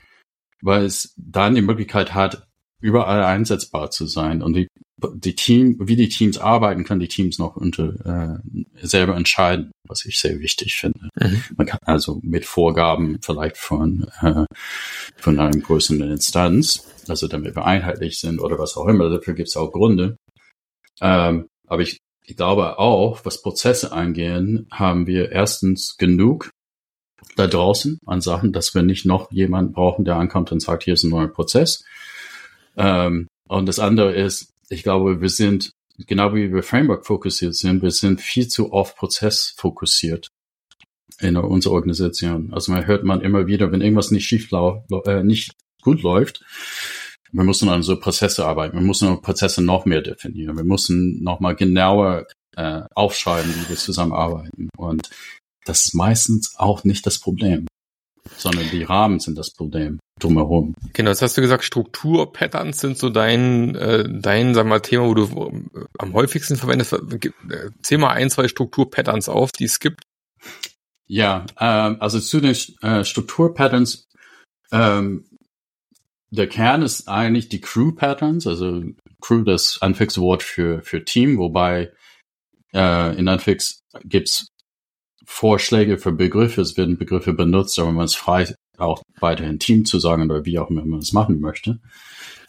weil 0.62 0.84
es 0.84 1.14
dann 1.16 1.54
die 1.54 1.62
Möglichkeit 1.62 2.14
hat, 2.14 2.46
überall 2.80 3.22
einsetzbar 3.22 3.90
zu 3.90 4.06
sein 4.06 4.42
und 4.42 4.54
die, 4.54 4.68
die 5.14 5.34
Team, 5.34 5.76
wie 5.80 5.96
die 5.96 6.08
Teams 6.08 6.38
arbeiten, 6.38 6.84
können 6.84 7.00
die 7.00 7.08
Teams 7.08 7.38
noch 7.38 7.56
unter, 7.56 8.40
äh, 8.44 8.86
selber 8.86 9.16
entscheiden, 9.16 9.72
was 9.86 10.04
ich 10.04 10.18
sehr 10.18 10.40
wichtig 10.40 10.76
finde. 10.76 11.08
Mhm. 11.18 11.42
Man 11.56 11.66
kann 11.66 11.80
also 11.84 12.20
mit 12.22 12.44
Vorgaben 12.44 13.18
vielleicht 13.22 13.56
von, 13.56 14.08
äh, 14.20 14.44
von 15.16 15.38
einer 15.38 15.50
größeren 15.50 16.02
Instanz, 16.10 16.86
also 17.08 17.28
damit 17.28 17.56
wir 17.56 17.64
einheitlich 17.64 18.18
sind 18.18 18.40
oder 18.40 18.58
was 18.58 18.76
auch 18.76 18.86
immer, 18.86 19.08
dafür 19.10 19.34
gibt 19.34 19.48
es 19.48 19.56
auch 19.56 19.72
Gründe. 19.72 20.16
Ähm, 21.00 21.46
aber 21.66 21.82
ich, 21.82 21.98
ich 22.24 22.36
glaube 22.36 22.78
auch, 22.78 23.24
was 23.24 23.42
Prozesse 23.42 23.92
eingehen, 23.92 24.66
haben 24.70 25.06
wir 25.06 25.32
erstens 25.32 25.96
genug 25.96 26.50
da 27.36 27.46
draußen 27.46 27.98
an 28.06 28.20
Sachen, 28.20 28.52
dass 28.52 28.74
wir 28.74 28.82
nicht 28.82 29.06
noch 29.06 29.30
jemanden 29.30 29.72
brauchen, 29.72 30.04
der 30.04 30.16
ankommt 30.16 30.52
und 30.52 30.60
sagt, 30.60 30.84
hier 30.84 30.94
ist 30.94 31.04
ein 31.04 31.10
neuer 31.10 31.28
Prozess, 31.28 31.84
ähm, 32.76 33.28
und 33.48 33.66
das 33.66 33.78
andere 33.78 34.14
ist, 34.14 34.51
ich 34.72 34.82
glaube, 34.82 35.20
wir 35.20 35.28
sind, 35.28 35.72
genau 36.06 36.34
wie 36.34 36.52
wir 36.52 36.62
Framework 36.62 37.06
fokussiert 37.06 37.54
sind, 37.54 37.82
wir 37.82 37.90
sind 37.90 38.20
viel 38.20 38.48
zu 38.48 38.72
oft 38.72 38.96
prozessfokussiert 38.96 40.28
in 41.20 41.36
unserer 41.36 41.74
Organisation. 41.74 42.52
Also 42.52 42.72
man 42.72 42.86
hört 42.86 43.04
man 43.04 43.20
immer 43.20 43.46
wieder, 43.46 43.70
wenn 43.70 43.82
irgendwas 43.82 44.10
nicht 44.10 44.26
schief 44.26 44.50
äh, 44.52 45.22
nicht 45.22 45.52
gut 45.82 46.02
läuft, 46.02 46.44
wir 47.32 47.44
müssen 47.44 47.68
an 47.68 47.82
so 47.82 47.98
Prozesse 47.98 48.44
arbeiten. 48.44 48.76
Wir 48.76 48.82
müssen 48.82 49.22
Prozesse 49.22 49.62
noch 49.62 49.86
mehr 49.86 50.02
definieren. 50.02 50.56
Wir 50.56 50.64
müssen 50.64 51.22
noch 51.22 51.40
mal 51.40 51.54
genauer 51.54 52.26
äh, 52.56 52.82
aufschreiben, 52.94 53.54
wie 53.54 53.70
wir 53.70 53.76
zusammenarbeiten. 53.76 54.68
Und 54.76 55.08
das 55.64 55.86
ist 55.86 55.94
meistens 55.94 56.56
auch 56.58 56.84
nicht 56.84 57.06
das 57.06 57.18
Problem 57.18 57.66
sondern 58.36 58.68
die 58.70 58.82
Rahmen 58.82 59.20
sind 59.20 59.38
das 59.38 59.50
Problem 59.50 59.98
drumherum. 60.22 60.74
Genau, 60.92 61.10
das 61.10 61.22
hast 61.22 61.36
du 61.36 61.40
gesagt, 61.40 61.64
Strukturpatterns 61.64 62.80
sind 62.80 62.98
so 62.98 63.10
dein, 63.10 63.74
äh, 63.74 64.04
dein, 64.08 64.54
sag 64.54 64.66
mal, 64.66 64.80
Thema, 64.80 65.06
wo 65.08 65.14
du 65.14 65.68
am 65.98 66.12
häufigsten 66.12 66.56
verwendest. 66.56 66.92
Äh, 66.92 67.30
zähl 67.82 67.98
mal 67.98 68.10
ein, 68.10 68.30
zwei 68.30 68.48
Strukturpatterns 68.48 69.28
auf, 69.28 69.52
die 69.52 69.64
es 69.64 69.80
gibt. 69.80 70.02
Ja, 71.06 71.46
ähm, 71.58 71.96
also 72.00 72.20
zu 72.20 72.40
den 72.40 72.56
äh, 72.82 73.04
Strukturpatterns, 73.04 74.08
ähm, 74.70 75.26
der 76.30 76.48
Kern 76.48 76.82
ist 76.82 77.08
eigentlich 77.08 77.50
die 77.50 77.60
Crew-Patterns, 77.60 78.46
also 78.46 78.82
Crew 79.20 79.42
das 79.42 79.78
Anfix-Wort 79.82 80.42
für, 80.42 80.80
für 80.82 81.04
Team, 81.04 81.36
wobei 81.36 81.92
äh, 82.72 83.16
in 83.18 83.28
Anfix 83.28 83.82
gibt's 84.04 84.48
Vorschläge 85.24 85.98
für 85.98 86.12
Begriffe, 86.12 86.62
es 86.62 86.76
werden 86.76 86.96
Begriffe 86.96 87.34
benutzt, 87.34 87.78
aber 87.78 87.92
man 87.92 88.06
ist 88.06 88.16
frei, 88.16 88.54
auch 88.78 89.02
weiterhin 89.20 89.58
Team 89.58 89.84
zu 89.84 89.98
sagen 89.98 90.30
oder 90.30 90.44
wie 90.44 90.58
auch 90.58 90.70
immer 90.70 90.84
man 90.84 91.00
es 91.00 91.12
machen 91.12 91.40
möchte. 91.40 91.78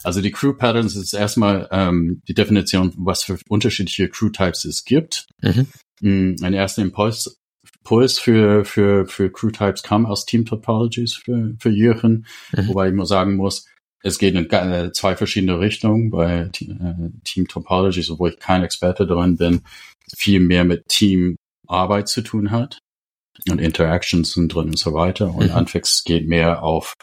Also 0.04 0.22
die 0.22 0.32
Crew 0.32 0.54
Patterns 0.54 0.96
ist 0.96 1.14
erstmal 1.14 1.68
ähm, 1.72 2.22
die 2.28 2.34
Definition, 2.34 2.94
was 2.98 3.24
für 3.24 3.38
unterschiedliche 3.48 4.10
Crew 4.10 4.30
Types 4.30 4.66
es 4.66 4.84
gibt. 4.84 5.28
Mhm. 5.42 5.68
Mm, 6.02 6.36
ein 6.42 6.54
erster 6.54 6.82
Impuls, 6.82 7.40
Impuls 7.80 8.20
für, 8.20 8.66
für, 8.66 9.06
für 9.06 9.32
Crew 9.32 9.52
Types 9.52 9.84
kam 9.84 10.06
aus 10.06 10.26
Team 10.26 10.46
Topologies 10.46 11.16
für, 11.16 11.56
für 11.60 11.70
Jürgen, 11.70 12.26
mhm. 12.56 12.68
wobei 12.68 12.90
ich 12.90 12.94
nur 12.94 13.06
sagen 13.06 13.36
muss, 13.36 13.68
es 14.02 14.20
geht 14.20 14.36
in 14.36 14.50
äh, 14.50 14.92
zwei 14.92 15.16
verschiedene 15.16 15.60
Richtungen 15.60 16.10
bei 16.10 16.50
äh, 16.50 17.10
Team 17.24 17.48
Topologies, 17.48 18.12
wo 18.18 18.28
ich 18.28 18.38
kein 18.40 18.64
Experte 18.64 19.08
drin 19.08 19.38
bin, 19.38 19.62
viel 20.14 20.42
mehr 20.42 20.66
mit 20.66 20.90
Teamarbeit 20.90 22.10
zu 22.10 22.22
tun 22.22 22.52
hat 22.52 22.80
und 23.50 23.60
Interactions 23.60 24.34
sind 24.34 24.54
drin 24.54 24.70
und 24.70 24.80
so 24.80 24.94
weiter. 24.94 25.34
Und 25.34 25.48
mhm. 25.48 25.56
Anfix 25.56 26.04
geht 26.04 26.28
mehr 26.28 26.64
auf, 26.64 26.94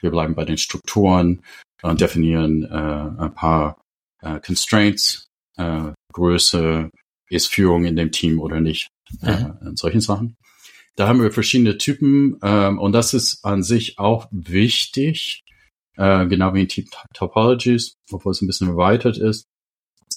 wir 0.00 0.10
bleiben 0.10 0.34
bei 0.34 0.44
den 0.44 0.58
Strukturen, 0.58 1.42
und 1.82 2.00
definieren 2.00 2.64
äh, 2.64 3.22
ein 3.22 3.34
paar 3.34 3.80
äh, 4.22 4.40
Constraints, 4.40 5.28
äh, 5.56 5.92
Größe, 6.12 6.90
ist 7.28 7.48
Führung 7.48 7.84
in 7.84 7.96
dem 7.96 8.12
Team 8.12 8.40
oder 8.40 8.60
nicht, 8.60 8.88
äh, 9.22 9.44
mhm. 9.44 9.76
solchen 9.76 10.00
Sachen. 10.00 10.36
Da 10.96 11.08
haben 11.08 11.20
wir 11.20 11.30
verschiedene 11.30 11.76
Typen 11.76 12.38
ähm, 12.42 12.78
und 12.78 12.92
das 12.92 13.14
ist 13.14 13.44
an 13.44 13.62
sich 13.62 13.98
auch 13.98 14.28
wichtig, 14.30 15.42
äh, 15.96 16.26
genau 16.26 16.54
wie 16.54 16.62
in 16.62 16.68
Team 16.68 16.86
Topologies, 17.12 17.94
obwohl 18.10 18.32
es 18.32 18.40
ein 18.40 18.46
bisschen 18.46 18.68
erweitert 18.68 19.18
ist, 19.18 19.44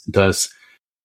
dass 0.06 0.56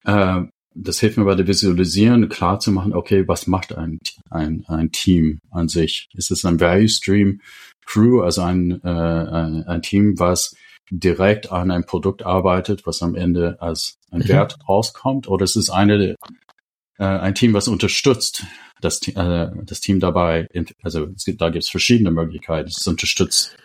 äh, 0.04 0.42
das 0.74 1.00
hilft 1.00 1.16
mir 1.16 1.24
bei 1.24 1.34
der 1.34 1.46
Visualisieren 1.46 2.28
klar 2.28 2.58
zu 2.58 2.72
machen, 2.72 2.94
okay, 2.94 3.26
was 3.26 3.46
macht 3.46 3.74
ein, 3.76 4.00
ein, 4.30 4.64
ein 4.66 4.90
Team 4.90 5.38
an 5.50 5.68
sich? 5.68 6.08
Ist 6.14 6.30
es 6.30 6.44
ein 6.44 6.60
Value 6.60 6.88
Stream 6.88 7.40
Crew, 7.86 8.22
also 8.22 8.42
ein, 8.42 8.80
äh, 8.82 8.88
ein, 8.88 9.64
ein 9.66 9.82
Team, 9.82 10.18
was 10.18 10.56
direkt 10.90 11.50
an 11.52 11.70
einem 11.70 11.84
Produkt 11.84 12.24
arbeitet, 12.24 12.86
was 12.86 13.02
am 13.02 13.14
Ende 13.14 13.60
als 13.60 13.98
ein 14.10 14.20
mhm. 14.20 14.28
Wert 14.28 14.58
rauskommt, 14.68 15.28
oder 15.28 15.44
ist 15.44 15.56
es 15.56 15.70
eine, 15.70 16.16
äh, 16.98 17.04
ein 17.04 17.34
Team, 17.34 17.52
was 17.54 17.68
unterstützt 17.68 18.44
das, 18.80 19.06
äh, 19.08 19.50
das 19.64 19.80
Team 19.80 20.00
dabei, 20.00 20.48
also 20.82 21.08
es 21.14 21.24
gibt, 21.24 21.40
da 21.40 21.50
gibt 21.50 21.64
es 21.64 21.70
verschiedene 21.70 22.10
Möglichkeiten. 22.10 22.68
Es 22.68 22.86
unterstützt 22.86 23.56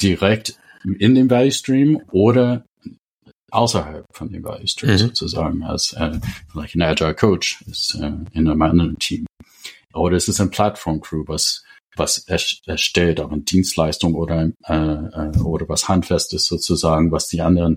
direkt 0.00 0.58
in 0.98 1.14
dem 1.14 1.30
Value 1.30 1.52
Stream 1.52 2.00
oder 2.10 2.64
außerhalb 3.50 4.04
von 4.12 4.28
Stream 4.66 4.92
mhm. 4.92 4.98
sozusagen, 4.98 5.62
als 5.62 5.92
äh, 5.94 6.18
vielleicht 6.50 6.74
ein 6.74 6.82
Agile 6.82 7.14
Coach 7.14 7.62
ist 7.66 7.94
äh, 7.94 8.12
in 8.32 8.48
einem 8.48 8.62
anderen 8.62 8.98
Team. 8.98 9.26
Oder 9.94 10.16
es 10.16 10.28
ist 10.28 10.40
ein 10.40 10.50
Plattform 10.50 11.00
Crew, 11.00 11.24
was 11.26 11.64
was 11.98 12.18
erstellt, 12.18 13.20
auch 13.20 13.30
eine 13.30 13.42
Dienstleistung 13.42 14.14
oder, 14.14 14.50
äh, 14.66 14.74
äh, 14.74 15.38
oder 15.38 15.68
was 15.68 15.88
Handfestes 15.88 16.46
sozusagen, 16.46 17.10
was 17.10 17.28
die 17.28 17.40
anderen 17.40 17.76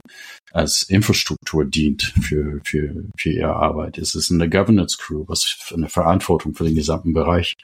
als 0.51 0.83
Infrastruktur 0.83 1.65
dient 1.65 2.03
für, 2.21 2.59
für, 2.63 3.03
für 3.17 3.29
ihre 3.29 3.55
Arbeit. 3.55 3.97
Es 3.97 4.15
ist 4.15 4.31
eine 4.31 4.49
Governance 4.49 4.97
Crew, 4.97 5.25
was 5.27 5.57
eine 5.73 5.89
Verantwortung 5.89 6.53
für 6.53 6.65
den 6.65 6.75
gesamten 6.75 7.13
Bereich 7.13 7.55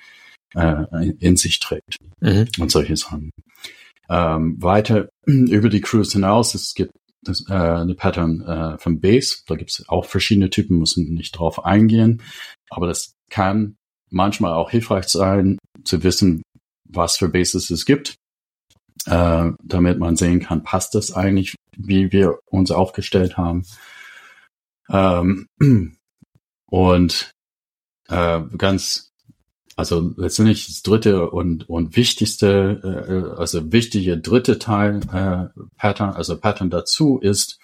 äh, 0.55 1.09
in 1.19 1.37
sich 1.37 1.59
trägt 1.59 1.97
mhm. 2.19 2.47
und 2.59 2.71
solche 2.71 2.97
Sachen. 2.97 3.31
Ähm, 4.09 4.61
weiter 4.61 5.09
über 5.25 5.69
die 5.69 5.81
Crews 5.81 6.13
hinaus, 6.13 6.55
es 6.55 6.73
gibt 6.73 6.91
das, 7.27 7.45
äh, 7.49 7.53
eine 7.53 7.95
Pattern 7.95 8.41
äh, 8.41 8.77
von 8.77 8.99
Base, 8.99 9.37
da 9.47 9.55
gibt 9.55 9.71
es 9.71 9.87
auch 9.87 10.05
verschiedene 10.05 10.49
Typen, 10.49 10.79
müssen 10.79 11.13
nicht 11.13 11.37
drauf 11.37 11.65
eingehen, 11.65 12.21
aber 12.69 12.87
das 12.87 13.13
kann 13.29 13.75
manchmal 14.09 14.53
auch 14.53 14.69
hilfreich 14.69 15.07
sein, 15.07 15.57
zu 15.83 16.03
wissen, 16.03 16.41
was 16.85 17.17
für 17.17 17.29
Bases 17.29 17.69
es 17.69 17.85
gibt, 17.85 18.15
äh, 19.05 19.51
damit 19.63 19.99
man 19.99 20.15
sehen 20.15 20.39
kann, 20.39 20.63
passt 20.63 20.95
das 20.95 21.11
eigentlich, 21.11 21.55
wie 21.75 22.11
wir 22.11 22.39
uns 22.45 22.71
aufgestellt 22.71 23.37
haben. 23.37 23.65
Ähm, 24.89 25.47
und 26.69 27.31
äh, 28.07 28.41
ganz, 28.57 29.06
also 29.77 30.11
letztendlich 30.17 30.65
das 30.65 30.81
dritte 30.81 31.29
und, 31.29 31.69
und 31.69 31.95
wichtigste, 31.95 32.81
äh, 32.83 33.39
also 33.39 33.71
wichtige 33.71 34.17
dritte 34.17 34.57
Teil 34.57 35.01
äh, 35.13 35.61
Pattern, 35.77 36.09
also 36.09 36.37
Pattern 36.37 36.71
dazu 36.71 37.19
ist, 37.19 37.59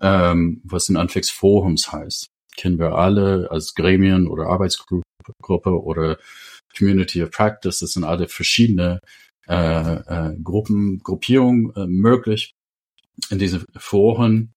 ähm, 0.00 0.60
was 0.62 0.88
in 0.88 0.96
Anfix 0.96 1.30
Forums 1.30 1.90
heißt. 1.90 2.28
Kennen 2.56 2.78
wir 2.78 2.92
alle 2.92 3.48
als 3.50 3.74
Gremien 3.74 4.28
oder 4.28 4.46
Arbeitsgruppe 4.46 5.02
oder 5.82 6.18
Community 6.76 7.24
of 7.24 7.32
Practice, 7.32 7.80
das 7.80 7.90
sind 7.90 8.04
alle 8.04 8.28
verschiedene 8.28 9.00
äh, 9.48 9.94
äh, 9.94 10.36
Gruppen, 10.40 11.00
Gruppierungen 11.00 11.74
äh, 11.74 11.86
möglich 11.88 12.54
in 13.30 13.40
diesen 13.40 13.64
Foren. 13.76 14.52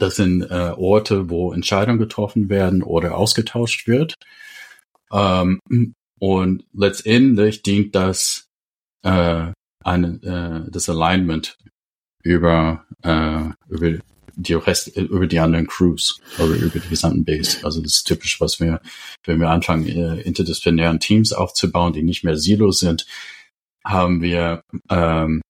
Das 0.00 0.16
sind 0.16 0.42
äh, 0.42 0.72
Orte, 0.76 1.30
wo 1.30 1.52
Entscheidungen 1.52 2.00
getroffen 2.00 2.48
werden 2.48 2.82
oder 2.82 3.16
ausgetauscht 3.16 3.86
wird. 3.86 4.14
Ähm, 5.12 5.60
und 6.22 6.64
letztendlich 6.72 7.62
dient 7.62 7.96
das 7.96 8.48
äh, 9.02 9.50
eine, 9.82 10.64
äh, 10.66 10.70
das 10.70 10.88
Alignment 10.88 11.58
über, 12.22 12.84
äh, 13.02 13.46
über 13.68 13.98
die 14.36 14.54
Rest, 14.54 14.96
über 14.96 15.26
die 15.26 15.40
anderen 15.40 15.66
Crews 15.66 16.20
oder 16.38 16.54
über 16.54 16.78
die 16.78 16.88
gesamten 16.88 17.24
Base. 17.24 17.64
Also 17.64 17.82
das 17.82 17.94
ist 17.94 18.04
typisch, 18.04 18.40
was 18.40 18.60
wir, 18.60 18.80
wenn 19.24 19.40
wir 19.40 19.50
anfangen, 19.50 19.88
äh, 19.88 20.20
interdisziplinären 20.20 21.00
Teams 21.00 21.32
aufzubauen, 21.32 21.92
die 21.92 22.04
nicht 22.04 22.22
mehr 22.22 22.36
Silos 22.36 22.78
sind, 22.78 23.04
haben 23.84 24.22
wir 24.22 24.62
ähm, 24.90 25.42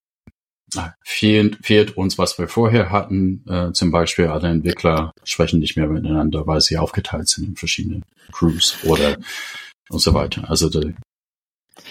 fehlt, 1.04 1.58
fehlt 1.66 1.98
uns, 1.98 2.16
was 2.16 2.38
wir 2.38 2.48
vorher 2.48 2.90
hatten. 2.90 3.44
Äh, 3.46 3.72
zum 3.72 3.90
Beispiel 3.90 4.28
alle 4.28 4.48
Entwickler 4.48 5.12
sprechen 5.22 5.60
nicht 5.60 5.76
mehr 5.76 5.86
miteinander, 5.86 6.46
weil 6.46 6.62
sie 6.62 6.78
aufgeteilt 6.78 7.28
sind 7.28 7.46
in 7.46 7.56
verschiedene 7.56 8.00
Crews 8.32 8.78
oder 8.84 9.18
und 9.92 10.00
so 10.00 10.14
weiter. 10.14 10.48
Also 10.48 10.70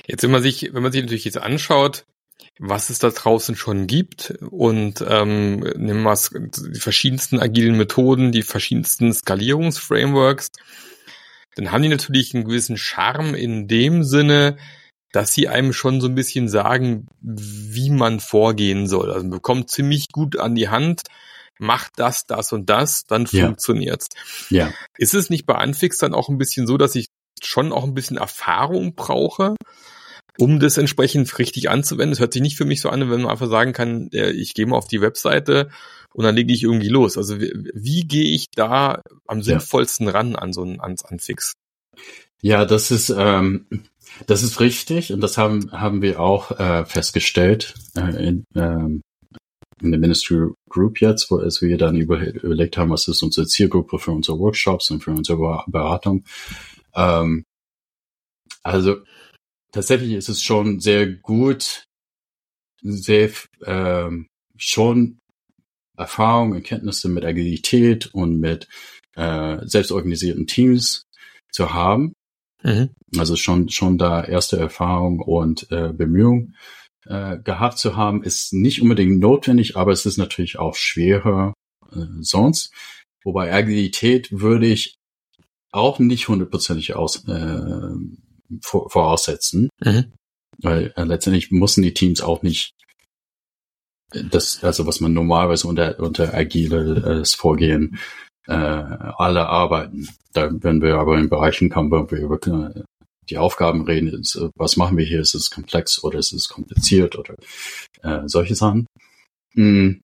Jetzt, 0.07 0.23
wenn 0.23 0.31
man 0.31 0.41
sich, 0.41 0.73
wenn 0.73 0.83
man 0.83 0.91
sich 0.91 1.01
natürlich 1.01 1.25
jetzt 1.25 1.37
anschaut, 1.37 2.05
was 2.59 2.89
es 2.89 2.99
da 2.99 3.09
draußen 3.09 3.55
schon 3.55 3.87
gibt 3.87 4.35
und 4.49 5.03
ähm, 5.07 5.59
nehmen 5.77 6.03
wir 6.03 6.17
die 6.73 6.79
verschiedensten 6.79 7.39
agilen 7.39 7.77
Methoden, 7.77 8.31
die 8.31 8.43
verschiedensten 8.43 9.13
Skalierungsframeworks, 9.13 10.49
dann 11.55 11.71
haben 11.71 11.81
die 11.81 11.89
natürlich 11.89 12.33
einen 12.33 12.45
gewissen 12.45 12.77
Charme 12.77 13.35
in 13.35 13.67
dem 13.67 14.03
Sinne, 14.03 14.57
dass 15.11 15.33
sie 15.33 15.49
einem 15.49 15.73
schon 15.73 15.99
so 16.01 16.07
ein 16.07 16.15
bisschen 16.15 16.47
sagen, 16.47 17.07
wie 17.19 17.89
man 17.89 18.19
vorgehen 18.19 18.87
soll. 18.87 19.11
Also 19.11 19.23
man 19.23 19.31
bekommt 19.31 19.69
ziemlich 19.69 20.09
gut 20.09 20.39
an 20.39 20.55
die 20.55 20.69
Hand, 20.69 21.01
macht 21.59 21.93
das, 21.97 22.25
das 22.25 22.53
und 22.53 22.69
das, 22.69 23.05
dann 23.05 23.27
ja. 23.31 23.45
funktioniert's. 23.45 24.07
Ja. 24.49 24.73
Ist 24.97 25.13
es 25.13 25.29
nicht 25.29 25.45
bei 25.45 25.55
Anfix 25.55 25.97
dann 25.97 26.13
auch 26.13 26.29
ein 26.29 26.37
bisschen 26.37 26.65
so, 26.65 26.77
dass 26.77 26.95
ich 26.95 27.07
schon 27.41 27.71
auch 27.71 27.83
ein 27.83 27.93
bisschen 27.93 28.17
Erfahrung 28.17 28.95
brauche? 28.95 29.55
um 30.37 30.59
das 30.59 30.77
entsprechend 30.77 31.37
richtig 31.39 31.69
anzuwenden. 31.69 32.13
Es 32.13 32.19
hört 32.19 32.33
sich 32.33 32.41
nicht 32.41 32.57
für 32.57 32.65
mich 32.65 32.81
so 32.81 32.89
an, 32.89 33.01
wenn 33.01 33.21
man 33.21 33.31
einfach 33.31 33.49
sagen 33.49 33.73
kann, 33.73 34.09
ich 34.11 34.53
gehe 34.53 34.65
mal 34.65 34.77
auf 34.77 34.87
die 34.87 35.01
Webseite 35.01 35.69
und 36.13 36.23
dann 36.23 36.35
lege 36.35 36.53
ich 36.53 36.63
irgendwie 36.63 36.89
los. 36.89 37.17
Also 37.17 37.39
wie, 37.39 37.51
wie 37.73 38.01
gehe 38.01 38.33
ich 38.33 38.47
da 38.55 39.01
am 39.27 39.41
sinnvollsten 39.41 40.07
ran 40.07 40.35
an 40.35 40.53
so 40.53 40.63
einen 40.63 40.79
ans 40.79 41.03
Anfix? 41.05 41.53
Ja, 42.41 42.65
das 42.65 42.91
ist 42.91 43.13
ähm, 43.15 43.65
das 44.25 44.43
ist 44.43 44.59
richtig 44.59 45.13
und 45.13 45.21
das 45.21 45.37
haben 45.37 45.71
haben 45.71 46.01
wir 46.01 46.19
auch 46.19 46.51
äh, 46.59 46.85
festgestellt 46.85 47.75
äh, 47.95 48.27
in, 48.27 48.45
ähm, 48.55 49.01
in 49.81 49.91
der 49.91 49.99
Ministry 49.99 50.49
Group 50.69 51.01
jetzt, 51.01 51.29
wo 51.29 51.39
es 51.39 51.61
wir 51.61 51.77
dann 51.77 51.95
über, 51.97 52.19
überlegt 52.33 52.77
haben, 52.77 52.89
was 52.89 53.07
ist 53.07 53.21
unsere 53.21 53.47
Zielgruppe 53.47 53.99
für 53.99 54.11
unsere 54.11 54.39
Workshops 54.39 54.89
und 54.91 55.03
für 55.03 55.11
unsere 55.11 55.63
Beratung. 55.67 56.23
Ähm, 56.95 57.43
also 58.63 58.97
tatsächlich 59.71 60.13
ist 60.13 60.29
es 60.29 60.41
schon 60.41 60.79
sehr 60.79 61.07
gut, 61.07 61.85
sehr 62.81 63.31
ähm, 63.65 64.27
schon 64.57 65.19
Erfahrung 65.97 66.51
und 66.51 66.63
Kenntnisse 66.63 67.09
mit 67.09 67.25
Agilität 67.25 68.07
und 68.13 68.39
mit 68.39 68.67
äh, 69.15 69.57
selbstorganisierten 69.63 70.47
Teams 70.47 71.03
zu 71.51 71.73
haben. 71.73 72.13
Mhm. 72.63 72.89
Also 73.17 73.35
schon 73.35 73.69
schon 73.69 73.97
da 73.97 74.23
erste 74.23 74.57
Erfahrung 74.57 75.19
und 75.19 75.71
äh, 75.71 75.91
Bemühung 75.93 76.53
äh, 77.05 77.37
gehabt 77.39 77.77
zu 77.77 77.95
haben, 77.95 78.23
ist 78.23 78.53
nicht 78.53 78.81
unbedingt 78.81 79.19
notwendig, 79.19 79.75
aber 79.75 79.91
es 79.91 80.05
ist 80.05 80.17
natürlich 80.17 80.59
auch 80.59 80.75
schwerer 80.75 81.53
äh, 81.91 82.05
sonst. 82.21 82.73
Wobei 83.23 83.53
Agilität 83.53 84.29
würde 84.31 84.67
ich 84.67 84.95
auch 85.71 85.99
nicht 85.99 86.27
hundertprozentig 86.27 86.95
aus 86.95 87.27
äh, 87.27 87.91
voraussetzen. 88.61 89.69
Mhm. 89.83 90.11
Weil 90.57 90.93
äh, 90.95 91.03
letztendlich 91.03 91.51
müssen 91.51 91.81
die 91.81 91.93
Teams 91.93 92.21
auch 92.21 92.41
nicht 92.41 92.73
das, 94.11 94.63
also 94.63 94.85
was 94.85 94.99
man 94.99 95.13
normalerweise 95.13 95.67
unter, 95.67 95.99
unter 95.99 96.33
agiles 96.33 97.33
Vorgehen 97.33 97.97
äh, 98.47 98.53
alle 98.53 99.47
arbeiten. 99.47 100.09
Da 100.33 100.51
werden 100.63 100.81
wir 100.81 100.97
aber 100.97 101.17
in 101.17 101.29
Bereichen 101.29 101.69
kommen, 101.69 101.91
wo 101.91 102.11
wir 102.11 102.19
über 102.19 102.39
die 103.29 103.37
Aufgaben 103.37 103.83
reden, 103.85 104.09
ist, 104.19 104.35
äh, 104.35 104.49
was 104.55 104.77
machen 104.77 104.97
wir 104.97 105.05
hier, 105.05 105.21
ist 105.21 105.35
es 105.35 105.49
komplex 105.49 106.03
oder 106.03 106.19
ist 106.19 106.33
es 106.33 106.49
kompliziert 106.49 107.17
oder 107.17 107.35
äh, 108.03 108.27
solche 108.27 108.55
Sachen. 108.55 108.87
Mm. 109.53 110.01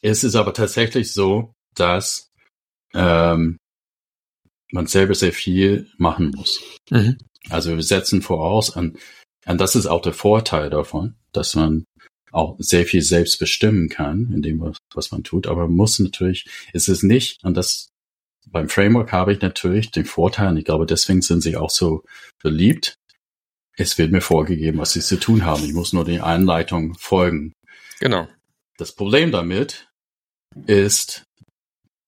Es 0.00 0.22
ist 0.22 0.34
aber 0.34 0.52
tatsächlich 0.52 1.12
so, 1.12 1.54
dass 1.74 2.28
ähm, 2.92 3.56
man 4.70 4.86
selber 4.86 5.14
sehr 5.14 5.32
viel 5.32 5.88
machen 5.96 6.32
muss. 6.34 6.60
Mhm. 6.90 7.18
Also 7.50 7.76
wir 7.76 7.82
setzen 7.82 8.22
voraus, 8.22 8.70
und, 8.70 8.98
und 9.46 9.60
das 9.60 9.76
ist 9.76 9.86
auch 9.86 10.02
der 10.02 10.14
Vorteil 10.14 10.70
davon, 10.70 11.14
dass 11.32 11.54
man 11.54 11.84
auch 12.32 12.56
sehr 12.58 12.84
viel 12.84 13.02
selbst 13.02 13.38
bestimmen 13.38 13.88
kann 13.88 14.32
in 14.34 14.42
dem, 14.42 14.60
was, 14.60 14.76
was 14.92 15.12
man 15.12 15.22
tut. 15.22 15.46
Aber 15.46 15.66
man 15.66 15.76
muss 15.76 15.98
natürlich, 15.98 16.46
ist 16.72 16.88
es 16.88 17.02
nicht, 17.02 17.44
und 17.44 17.56
das 17.56 17.88
beim 18.46 18.68
Framework 18.68 19.12
habe 19.12 19.32
ich 19.32 19.40
natürlich 19.40 19.90
den 19.90 20.04
Vorteil, 20.04 20.48
und 20.48 20.56
ich 20.56 20.64
glaube, 20.64 20.86
deswegen 20.86 21.22
sind 21.22 21.42
sie 21.42 21.56
auch 21.56 21.70
so 21.70 22.04
beliebt. 22.42 22.96
Es 23.76 23.98
wird 23.98 24.12
mir 24.12 24.20
vorgegeben, 24.20 24.78
was 24.78 24.92
sie 24.92 25.00
zu 25.00 25.18
tun 25.18 25.44
haben. 25.44 25.64
Ich 25.64 25.72
muss 25.72 25.92
nur 25.92 26.04
den 26.04 26.20
Einleitungen 26.20 26.94
folgen. 26.94 27.52
Genau. 27.98 28.28
Das 28.76 28.92
Problem 28.92 29.32
damit 29.32 29.88
ist, 30.66 31.24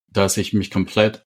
dass 0.08 0.36
ich 0.36 0.52
mich 0.52 0.70
komplett 0.70 1.25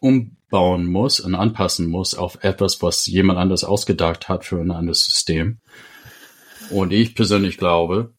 umbauen 0.00 0.86
muss 0.86 1.20
und 1.20 1.34
anpassen 1.34 1.88
muss 1.88 2.14
auf 2.14 2.42
etwas, 2.42 2.82
was 2.82 3.06
jemand 3.06 3.38
anders 3.38 3.64
ausgedacht 3.64 4.28
hat 4.28 4.44
für 4.44 4.60
ein 4.60 4.70
anderes 4.70 5.04
System. 5.04 5.60
Und 6.70 6.92
ich 6.92 7.14
persönlich 7.14 7.58
glaube, 7.58 8.14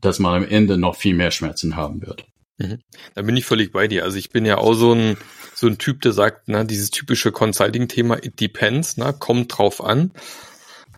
dass 0.00 0.18
man 0.18 0.42
am 0.42 0.48
Ende 0.48 0.78
noch 0.78 0.96
viel 0.96 1.14
mehr 1.14 1.30
Schmerzen 1.30 1.76
haben 1.76 2.02
wird. 2.02 2.26
Mhm. 2.58 2.80
Da 3.14 3.22
bin 3.22 3.36
ich 3.36 3.44
völlig 3.44 3.72
bei 3.72 3.88
dir. 3.88 4.04
Also 4.04 4.18
ich 4.18 4.30
bin 4.30 4.44
ja 4.44 4.58
auch 4.58 4.74
so 4.74 4.92
ein, 4.92 5.16
so 5.54 5.66
ein 5.66 5.78
Typ, 5.78 6.00
der 6.02 6.12
sagt, 6.12 6.44
na, 6.46 6.64
dieses 6.64 6.90
typische 6.90 7.32
Consulting-Thema, 7.32 8.22
it 8.22 8.40
depends, 8.40 8.96
na, 8.96 9.12
kommt 9.12 9.56
drauf 9.56 9.82
an. 9.82 10.12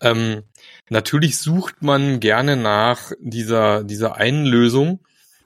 Ähm, 0.01 0.43
natürlich 0.89 1.37
sucht 1.37 1.81
man 1.81 2.19
gerne 2.19 2.57
nach 2.57 3.11
dieser, 3.19 3.83
dieser 3.83 4.17
einen 4.17 4.45
Lösung. 4.45 4.99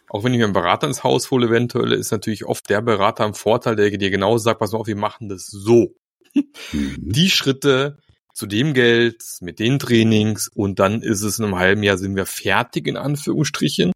Auch 0.09 0.23
wenn 0.23 0.33
ich 0.33 0.39
mir 0.39 0.45
einen 0.45 0.53
Berater 0.53 0.87
ins 0.87 1.03
Haus 1.03 1.31
hole, 1.31 1.47
eventuell 1.47 1.93
ist 1.93 2.11
natürlich 2.11 2.45
oft 2.45 2.69
der 2.69 2.81
Berater 2.81 3.25
im 3.25 3.33
Vorteil, 3.33 3.75
der 3.75 3.89
dir 3.91 4.09
genau 4.09 4.37
sagt, 4.37 4.59
pass 4.59 4.71
mal 4.71 4.79
auf, 4.79 4.87
wir 4.87 4.95
machen 4.95 5.29
das 5.29 5.45
so. 5.45 5.95
Mhm. 6.33 6.95
Die 6.99 7.29
Schritte 7.29 7.97
zu 8.33 8.45
dem 8.45 8.73
Geld, 8.73 9.23
mit 9.41 9.59
den 9.59 9.79
Trainings 9.79 10.47
und 10.47 10.79
dann 10.79 11.01
ist 11.01 11.23
es 11.23 11.39
in 11.39 11.45
einem 11.45 11.57
halben 11.57 11.83
Jahr 11.83 11.97
sind 11.97 12.15
wir 12.15 12.25
fertig, 12.25 12.87
in 12.87 12.97
Anführungsstrichen. 12.97 13.91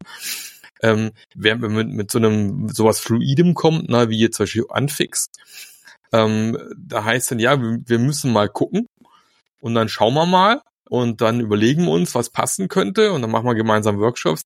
Ähm, 0.82 1.12
wenn 1.34 1.60
man 1.60 1.74
mit, 1.74 1.88
mit 1.88 2.10
so 2.10 2.18
einem 2.18 2.68
sowas 2.68 3.00
Fluidem 3.00 3.54
kommt, 3.54 3.86
na, 3.88 4.10
wie 4.10 4.18
jetzt 4.18 4.36
zum 4.36 4.44
Beispiel 4.44 4.64
Anfix, 4.68 5.30
ähm, 6.12 6.58
da 6.76 7.04
heißt 7.04 7.30
dann, 7.30 7.38
ja, 7.38 7.60
wir, 7.60 7.78
wir 7.86 7.98
müssen 7.98 8.32
mal 8.32 8.48
gucken 8.48 8.86
und 9.60 9.74
dann 9.74 9.88
schauen 9.88 10.14
wir 10.14 10.26
mal 10.26 10.60
und 10.90 11.22
dann 11.22 11.40
überlegen 11.40 11.84
wir 11.84 11.92
uns, 11.92 12.14
was 12.14 12.28
passen 12.28 12.68
könnte 12.68 13.12
und 13.12 13.22
dann 13.22 13.30
machen 13.30 13.46
wir 13.46 13.54
gemeinsam 13.54 13.98
Workshops. 13.98 14.42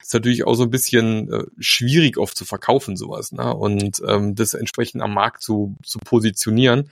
Ist 0.00 0.14
natürlich 0.14 0.44
auch 0.44 0.54
so 0.54 0.64
ein 0.64 0.70
bisschen 0.70 1.32
äh, 1.32 1.44
schwierig 1.58 2.16
oft 2.16 2.36
zu 2.36 2.44
verkaufen, 2.44 2.96
sowas, 2.96 3.32
ne? 3.32 3.54
Und 3.54 4.02
ähm, 4.06 4.34
das 4.34 4.54
entsprechend 4.54 5.02
am 5.02 5.14
Markt 5.14 5.42
zu, 5.42 5.76
zu 5.84 5.98
positionieren 5.98 6.90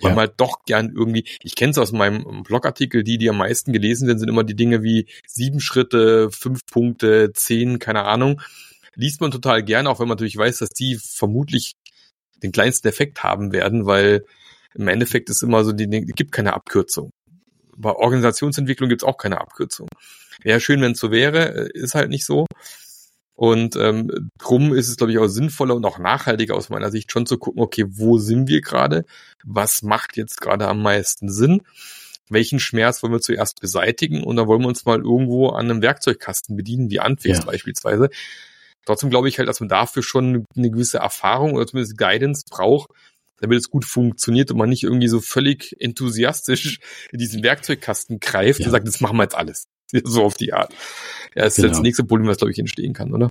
weil 0.00 0.10
ja. 0.10 0.14
man 0.16 0.26
halt 0.26 0.34
doch 0.38 0.64
gern 0.64 0.92
irgendwie, 0.94 1.24
ich 1.42 1.54
kenne 1.54 1.70
es 1.70 1.78
aus 1.78 1.92
meinem 1.92 2.42
Blogartikel, 2.42 3.04
die, 3.04 3.18
die 3.18 3.30
am 3.30 3.38
meisten 3.38 3.72
gelesen 3.72 4.06
werden, 4.06 4.18
sind 4.18 4.28
immer 4.28 4.44
die 4.44 4.56
Dinge 4.56 4.82
wie 4.82 5.06
sieben 5.26 5.60
Schritte, 5.60 6.30
fünf 6.30 6.66
Punkte, 6.66 7.32
zehn, 7.32 7.78
keine 7.78 8.02
Ahnung. 8.04 8.40
Liest 8.96 9.20
man 9.20 9.30
total 9.30 9.62
gern, 9.62 9.86
auch 9.86 10.00
wenn 10.00 10.08
man 10.08 10.16
natürlich 10.16 10.36
weiß, 10.36 10.58
dass 10.58 10.70
die 10.70 10.96
vermutlich 10.96 11.74
den 12.42 12.52
kleinsten 12.52 12.88
Effekt 12.88 13.22
haben 13.22 13.52
werden, 13.52 13.86
weil 13.86 14.24
im 14.74 14.88
Endeffekt 14.88 15.30
ist 15.30 15.42
immer 15.42 15.64
so, 15.64 15.72
die, 15.72 15.88
die 15.88 16.00
gibt 16.06 16.32
keine 16.32 16.54
Abkürzung. 16.54 17.10
Bei 17.76 17.90
Organisationsentwicklung 17.90 18.88
gibt 18.88 19.02
es 19.02 19.08
auch 19.08 19.16
keine 19.16 19.40
Abkürzung. 19.40 19.88
Wäre 20.42 20.60
schön, 20.60 20.80
wenn 20.80 20.92
es 20.92 20.98
so 20.98 21.10
wäre, 21.10 21.68
äh, 21.68 21.70
ist 21.74 21.94
halt 21.94 22.10
nicht 22.10 22.24
so. 22.24 22.46
Und 23.36 23.74
ähm, 23.76 24.30
drum 24.38 24.72
ist 24.74 24.88
es, 24.88 24.96
glaube 24.96 25.12
ich, 25.12 25.18
auch 25.18 25.26
sinnvoller 25.26 25.74
und 25.74 25.84
auch 25.84 25.98
nachhaltiger 25.98 26.54
aus 26.54 26.68
meiner 26.68 26.90
Sicht 26.90 27.10
schon 27.10 27.26
zu 27.26 27.36
gucken, 27.36 27.60
okay, 27.60 27.84
wo 27.88 28.18
sind 28.18 28.48
wir 28.48 28.60
gerade? 28.60 29.04
Was 29.44 29.82
macht 29.82 30.16
jetzt 30.16 30.40
gerade 30.40 30.68
am 30.68 30.82
meisten 30.82 31.28
Sinn? 31.28 31.62
Welchen 32.28 32.60
Schmerz 32.60 33.02
wollen 33.02 33.12
wir 33.12 33.20
zuerst 33.20 33.60
beseitigen? 33.60 34.22
Und 34.22 34.36
dann 34.36 34.46
wollen 34.46 34.62
wir 34.62 34.68
uns 34.68 34.84
mal 34.84 35.00
irgendwo 35.00 35.48
an 35.48 35.68
einem 35.68 35.82
Werkzeugkasten 35.82 36.56
bedienen, 36.56 36.90
wie 36.90 37.00
Anfix 37.00 37.38
ja. 37.38 37.44
beispielsweise. 37.44 38.08
Trotzdem 38.86 39.10
glaube 39.10 39.28
ich 39.28 39.38
halt, 39.38 39.48
dass 39.48 39.60
man 39.60 39.68
dafür 39.68 40.02
schon 40.02 40.44
eine 40.56 40.70
gewisse 40.70 40.98
Erfahrung 40.98 41.54
oder 41.54 41.66
zumindest 41.66 41.98
Guidance 41.98 42.44
braucht, 42.48 42.90
damit 43.40 43.58
es 43.58 43.70
gut 43.70 43.84
funktioniert 43.84 44.50
und 44.52 44.58
man 44.58 44.68
nicht 44.68 44.84
irgendwie 44.84 45.08
so 45.08 45.20
völlig 45.20 45.74
enthusiastisch 45.80 46.78
in 47.10 47.18
diesen 47.18 47.42
Werkzeugkasten 47.42 48.20
greift 48.20 48.60
ja. 48.60 48.66
und 48.66 48.72
sagt, 48.72 48.86
das 48.86 49.00
machen 49.00 49.16
wir 49.16 49.24
jetzt 49.24 49.34
alles. 49.34 49.64
so 50.04 50.24
auf 50.24 50.34
die 50.34 50.52
Art. 50.52 50.72
Ja, 51.34 51.44
das 51.44 51.56
genau. 51.56 51.66
ist 51.66 51.72
das 51.72 51.82
nächste 51.82 52.04
Problem, 52.04 52.28
was, 52.28 52.38
glaube 52.38 52.52
ich, 52.52 52.58
entstehen 52.58 52.92
kann, 52.92 53.12
oder? 53.12 53.28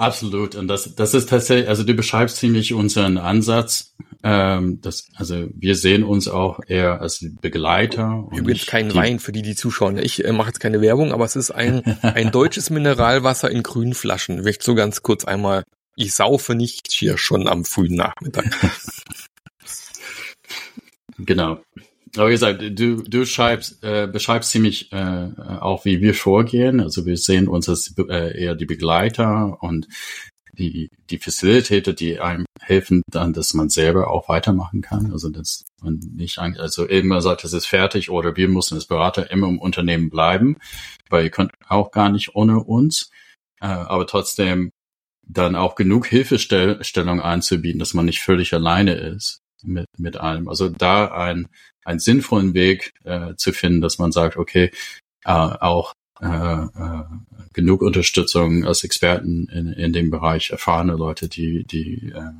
Absolut. 0.00 0.54
Und 0.54 0.68
das, 0.68 0.94
das 0.94 1.12
ist 1.12 1.28
tatsächlich, 1.28 1.68
also 1.68 1.82
du 1.82 1.92
beschreibst 1.92 2.38
ziemlich 2.38 2.72
unseren 2.72 3.18
Ansatz. 3.18 3.94
Ähm, 4.22 4.80
das, 4.80 5.08
also 5.14 5.48
wir 5.52 5.76
sehen 5.76 6.04
uns 6.04 6.26
auch 6.26 6.60
eher 6.66 7.02
als 7.02 7.22
Begleiter. 7.42 8.26
Übrigens 8.34 8.64
kein 8.64 8.94
Wein 8.94 9.18
für 9.18 9.32
die, 9.32 9.42
die 9.42 9.54
zuschauen. 9.54 9.98
Ich 9.98 10.24
äh, 10.24 10.32
mache 10.32 10.48
jetzt 10.48 10.60
keine 10.60 10.80
Werbung, 10.80 11.12
aber 11.12 11.26
es 11.26 11.36
ist 11.36 11.50
ein, 11.50 11.82
ein 12.00 12.30
deutsches 12.32 12.70
Mineralwasser 12.70 13.50
in 13.50 13.62
grünen 13.62 13.92
Flaschen. 13.92 14.38
Ich 14.38 14.44
möchte 14.44 14.64
so 14.64 14.74
ganz 14.74 15.02
kurz 15.02 15.26
einmal, 15.26 15.64
ich 15.96 16.14
saufe 16.14 16.54
nicht 16.54 16.90
hier 16.90 17.18
schon 17.18 17.46
am 17.46 17.66
frühen 17.66 17.96
Nachmittag. 17.96 18.56
genau. 21.18 21.60
Aber 22.16 22.28
wie 22.28 22.32
gesagt, 22.32 22.62
du, 22.62 23.02
du 23.02 23.24
schreibst, 23.24 23.82
äh, 23.84 24.08
beschreibst 24.10 24.50
ziemlich 24.50 24.92
äh, 24.92 25.30
auch, 25.60 25.84
wie 25.84 26.00
wir 26.00 26.14
vorgehen. 26.14 26.80
Also 26.80 27.06
wir 27.06 27.16
sehen 27.16 27.46
uns 27.46 27.68
als 27.68 27.94
äh, 27.98 28.42
eher 28.42 28.56
die 28.56 28.66
Begleiter 28.66 29.62
und 29.62 29.86
die, 30.58 30.88
die 31.08 31.18
Facilitator, 31.18 31.94
die 31.94 32.18
einem 32.18 32.46
helfen 32.60 33.02
dann, 33.10 33.32
dass 33.32 33.54
man 33.54 33.68
selber 33.68 34.10
auch 34.10 34.28
weitermachen 34.28 34.80
kann. 34.80 35.12
Also 35.12 35.28
dass 35.28 35.64
man 35.82 36.00
nicht, 36.16 36.38
also 36.38 36.84
immer 36.84 37.22
sagt, 37.22 37.44
es 37.44 37.52
ist 37.52 37.66
fertig 37.66 38.10
oder 38.10 38.36
wir 38.36 38.48
müssen 38.48 38.74
als 38.74 38.86
Berater 38.86 39.30
immer 39.30 39.48
im 39.48 39.60
Unternehmen 39.60 40.10
bleiben, 40.10 40.56
weil 41.08 41.24
ihr 41.24 41.30
könnt 41.30 41.52
auch 41.68 41.92
gar 41.92 42.10
nicht 42.10 42.34
ohne 42.34 42.58
uns. 42.58 43.10
Äh, 43.60 43.66
aber 43.66 44.06
trotzdem 44.08 44.70
dann 45.26 45.54
auch 45.54 45.76
genug 45.76 46.08
Hilfestellung 46.08 47.20
anzubieten, 47.20 47.78
dass 47.78 47.94
man 47.94 48.04
nicht 48.04 48.20
völlig 48.20 48.52
alleine 48.52 48.94
ist 48.94 49.42
mit, 49.62 49.86
mit 49.98 50.16
allem. 50.16 50.48
Also 50.48 50.68
da 50.68 51.06
ein 51.06 51.48
einen 51.84 51.98
sinnvollen 51.98 52.54
Weg 52.54 52.92
äh, 53.04 53.34
zu 53.36 53.52
finden, 53.52 53.80
dass 53.80 53.98
man 53.98 54.12
sagt, 54.12 54.36
okay, 54.36 54.70
äh, 55.24 55.30
auch 55.30 55.94
äh, 56.20 56.26
äh, 56.26 57.04
genug 57.52 57.82
Unterstützung 57.82 58.64
als 58.64 58.84
Experten 58.84 59.48
in, 59.48 59.72
in 59.72 59.92
dem 59.92 60.10
Bereich, 60.10 60.50
erfahrene 60.50 60.94
Leute, 60.94 61.28
die, 61.28 61.64
die 61.64 62.12
äh, 62.14 62.32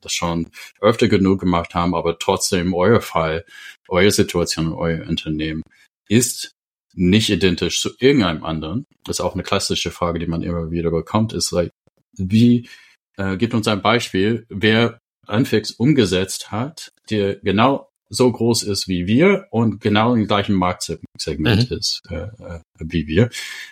das 0.00 0.12
schon 0.12 0.48
öfter 0.80 1.08
genug 1.08 1.40
gemacht 1.40 1.74
haben, 1.74 1.94
aber 1.94 2.18
trotzdem 2.18 2.74
euer 2.74 3.00
Fall, 3.00 3.44
eure 3.88 4.10
Situation, 4.10 4.72
euer 4.72 5.06
Unternehmen 5.06 5.62
ist 6.08 6.52
nicht 6.94 7.28
identisch 7.28 7.80
zu 7.80 7.90
irgendeinem 7.98 8.44
anderen. 8.44 8.86
Das 9.04 9.16
ist 9.16 9.20
auch 9.20 9.34
eine 9.34 9.42
klassische 9.42 9.90
Frage, 9.90 10.18
die 10.18 10.26
man 10.26 10.42
immer 10.42 10.70
wieder 10.70 10.90
bekommt, 10.90 11.32
ist 11.32 11.50
like, 11.50 11.70
wie, 12.16 12.68
äh, 13.16 13.36
gibt 13.36 13.52
uns 13.52 13.68
ein 13.68 13.82
Beispiel, 13.82 14.46
wer 14.48 15.00
Anfix 15.28 15.70
umgesetzt 15.70 16.50
hat, 16.50 16.90
der 17.10 17.36
genau 17.36 17.88
so 18.08 18.30
groß 18.30 18.62
ist 18.62 18.88
wie 18.88 19.06
wir 19.06 19.46
und 19.50 19.80
genau 19.80 20.14
im 20.14 20.26
gleichen 20.26 20.54
Marktsegment 20.54 21.70
mhm. 21.70 21.76
ist 21.76 22.02
äh, 22.08 22.28
äh, 22.38 22.60
wie 22.78 23.06
wir. 23.06 23.30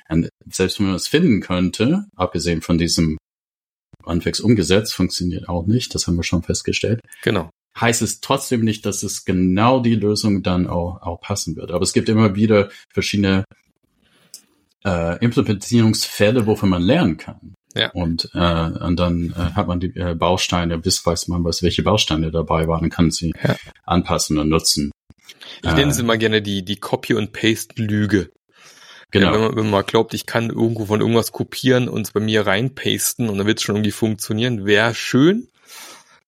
Und 0.08 0.28
selbst 0.50 0.80
wenn 0.80 0.86
man 0.86 0.96
es 0.96 1.08
finden 1.08 1.40
könnte, 1.40 2.06
abgesehen 2.16 2.60
von 2.60 2.78
diesem 2.78 3.16
Anfix 4.04 4.40
umgesetzt, 4.40 4.94
funktioniert 4.94 5.48
auch 5.48 5.66
nicht, 5.66 5.94
das 5.94 6.06
haben 6.06 6.16
wir 6.16 6.24
schon 6.24 6.42
festgestellt. 6.42 7.00
Genau. 7.22 7.50
Heißt 7.80 8.02
es 8.02 8.20
trotzdem 8.20 8.62
nicht, 8.62 8.86
dass 8.86 9.02
es 9.02 9.24
genau 9.24 9.80
die 9.80 9.94
Lösung 9.94 10.42
dann 10.42 10.66
auch, 10.66 11.02
auch 11.02 11.20
passen 11.20 11.56
wird. 11.56 11.70
Aber 11.70 11.82
es 11.82 11.92
gibt 11.92 12.08
immer 12.08 12.36
wieder 12.36 12.70
verschiedene 12.92 13.44
äh, 14.84 15.18
Implementierungsfälle, 15.24 16.46
wovon 16.46 16.68
man 16.68 16.82
lernen 16.82 17.16
kann. 17.16 17.54
Ja. 17.74 17.90
Und, 17.90 18.30
äh, 18.34 18.38
und 18.38 18.96
dann 18.98 19.34
äh, 19.36 19.52
hat 19.54 19.66
man 19.66 19.80
die 19.80 19.94
äh, 19.96 20.14
Bausteine, 20.14 20.78
bis 20.78 21.04
weiß 21.04 21.28
man, 21.28 21.44
was 21.44 21.62
welche 21.62 21.82
Bausteine 21.82 22.30
dabei 22.30 22.68
waren, 22.68 22.88
kann 22.88 23.10
sie 23.10 23.32
ja. 23.42 23.56
anpassen 23.84 24.38
und 24.38 24.48
nutzen. 24.48 24.92
Ich 25.62 25.72
nenne 25.72 25.90
es 25.90 25.98
äh, 25.98 26.02
immer 26.02 26.16
gerne 26.16 26.40
die, 26.40 26.64
die 26.64 26.76
Copy- 26.76 27.14
und 27.14 27.32
Paste-Lüge. 27.32 28.30
Genau. 29.10 29.26
Ja, 29.26 29.32
wenn, 29.32 29.40
man, 29.40 29.56
wenn 29.56 29.70
man 29.70 29.86
glaubt, 29.86 30.14
ich 30.14 30.26
kann 30.26 30.50
irgendwo 30.50 30.86
von 30.86 31.00
irgendwas 31.00 31.32
kopieren 31.32 31.88
und 31.88 32.02
es 32.02 32.12
bei 32.12 32.20
mir 32.20 32.46
reinpasten 32.46 33.28
und 33.28 33.38
dann 33.38 33.46
wird 33.46 33.58
es 33.58 33.64
schon 33.64 33.76
irgendwie 33.76 33.92
funktionieren, 33.92 34.66
wäre 34.66 34.94
schön, 34.94 35.48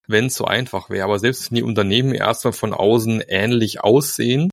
wenn 0.06 0.26
es 0.26 0.34
so 0.34 0.44
einfach 0.44 0.90
wäre. 0.90 1.04
Aber 1.04 1.18
selbst 1.18 1.50
wenn 1.50 1.56
die 1.56 1.62
Unternehmen 1.62 2.14
erstmal 2.14 2.52
von 2.52 2.72
außen 2.72 3.22
ähnlich 3.28 3.82
aussehen, 3.82 4.50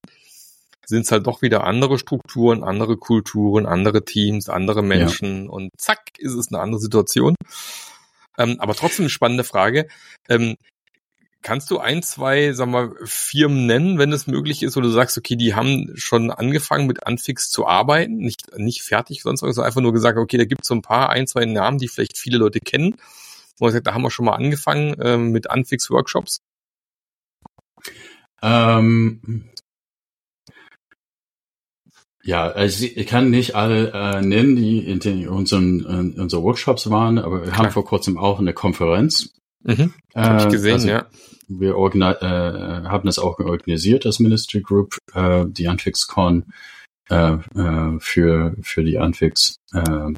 sind 0.85 1.05
es 1.05 1.11
halt 1.11 1.27
doch 1.27 1.41
wieder 1.41 1.63
andere 1.63 1.97
Strukturen, 1.97 2.63
andere 2.63 2.97
Kulturen, 2.97 3.65
andere 3.65 4.05
Teams, 4.05 4.49
andere 4.49 4.83
Menschen 4.83 5.45
ja. 5.45 5.49
und 5.49 5.69
zack 5.77 6.17
ist 6.17 6.33
es 6.33 6.49
eine 6.51 6.61
andere 6.61 6.79
Situation. 6.79 7.35
Ähm, 8.37 8.57
aber 8.59 8.75
trotzdem 8.75 9.03
eine 9.03 9.09
spannende 9.09 9.43
Frage. 9.43 9.87
Ähm, 10.27 10.55
kannst 11.43 11.69
du 11.69 11.77
ein, 11.77 12.01
zwei, 12.01 12.53
sag 12.53 12.67
mal, 12.69 12.93
Firmen 13.03 13.67
nennen, 13.67 13.99
wenn 13.99 14.11
es 14.11 14.27
möglich 14.27 14.63
ist, 14.63 14.75
wo 14.75 14.81
du 14.81 14.89
sagst, 14.89 15.17
okay, 15.17 15.35
die 15.35 15.53
haben 15.53 15.91
schon 15.95 16.31
angefangen 16.31 16.87
mit 16.87 17.05
Anfix 17.05 17.49
zu 17.49 17.67
arbeiten, 17.67 18.17
nicht, 18.17 18.57
nicht 18.57 18.81
fertig, 18.81 19.21
sonst 19.21 19.41
sondern 19.41 19.65
einfach 19.65 19.81
nur 19.81 19.93
gesagt, 19.93 20.17
okay, 20.17 20.37
da 20.37 20.45
gibt 20.45 20.61
es 20.63 20.69
so 20.69 20.75
ein 20.75 20.81
paar, 20.81 21.09
ein, 21.09 21.27
zwei 21.27 21.45
Namen, 21.45 21.77
die 21.77 21.87
vielleicht 21.87 22.17
viele 22.17 22.37
Leute 22.37 22.59
kennen. 22.59 22.95
Wo 23.59 23.65
man 23.65 23.73
sagt, 23.73 23.85
da 23.85 23.93
haben 23.93 24.01
wir 24.01 24.09
schon 24.09 24.25
mal 24.25 24.33
angefangen 24.33 24.99
äh, 24.99 25.17
mit 25.17 25.51
Anfix-Workshops. 25.51 26.39
Ähm, 28.41 29.49
ja, 32.23 32.47
also 32.47 32.85
ich 32.85 33.07
kann 33.07 33.29
nicht 33.29 33.55
alle 33.55 33.91
äh, 33.91 34.21
nennen, 34.21 34.55
die 34.55 34.79
in, 34.79 34.99
den, 34.99 35.27
unseren, 35.27 35.81
in 35.81 36.19
unseren 36.19 36.43
Workshops 36.43 36.89
waren, 36.89 37.17
aber 37.17 37.41
wir 37.41 37.51
Klar. 37.51 37.57
haben 37.57 37.71
vor 37.71 37.85
kurzem 37.85 38.17
auch 38.17 38.39
eine 38.39 38.53
Konferenz. 38.53 39.33
Mhm, 39.63 39.93
Habe 40.15 40.37
ich 40.39 40.45
äh, 40.45 40.49
gesehen, 40.49 40.73
also 40.73 40.87
ja. 40.87 41.05
Wir 41.47 41.71
äh, 41.71 42.87
haben 42.87 43.05
das 43.05 43.19
auch 43.19 43.37
organisiert, 43.39 44.05
das 44.05 44.19
Ministry 44.19 44.61
Group, 44.61 44.97
äh, 45.13 45.45
die 45.47 45.67
AnfixCon 45.67 46.45
äh, 47.09 47.33
äh, 47.55 47.99
für, 47.99 48.55
für 48.61 48.83
die 48.83 48.97
Anfix 48.97 49.57
äh, 49.73 50.13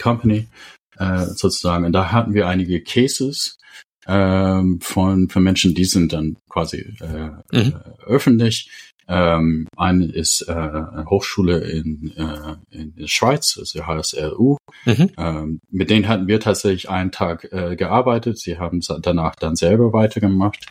Company 0.00 0.48
äh, 0.96 1.24
sozusagen. 1.24 1.84
Und 1.84 1.92
da 1.92 2.12
hatten 2.12 2.34
wir 2.34 2.46
einige 2.46 2.80
Cases 2.82 3.58
äh, 4.06 4.62
von, 4.80 5.28
von 5.28 5.42
Menschen, 5.42 5.74
die 5.74 5.84
sind 5.84 6.12
dann 6.12 6.36
quasi 6.48 6.94
äh, 7.00 7.30
mhm. 7.52 7.74
äh, 7.74 8.02
öffentlich 8.06 8.70
ähm, 9.08 9.66
eine 9.76 10.04
ist 10.04 10.42
äh, 10.48 10.52
eine 10.52 11.06
Hochschule 11.08 11.60
in, 11.60 12.12
äh, 12.16 12.56
in 12.70 12.94
der 12.94 13.08
Schweiz, 13.08 13.56
also 13.58 13.86
HSLU. 13.86 14.58
Mhm. 14.84 15.10
Ähm, 15.16 15.60
mit 15.70 15.88
denen 15.88 16.08
hatten 16.08 16.26
wir 16.26 16.40
tatsächlich 16.40 16.90
einen 16.90 17.10
Tag 17.10 17.50
äh, 17.52 17.74
gearbeitet. 17.76 18.38
Sie 18.38 18.58
haben 18.58 18.80
danach 19.00 19.34
dann 19.34 19.56
selber 19.56 19.92
weitergemacht. 19.94 20.66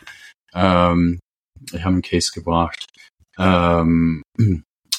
Ähm, 0.54 1.18
ich 1.72 1.84
habe 1.84 1.94
einen 1.94 2.02
Case 2.02 2.30
gebracht. 2.32 2.86
Ähm, 3.38 4.22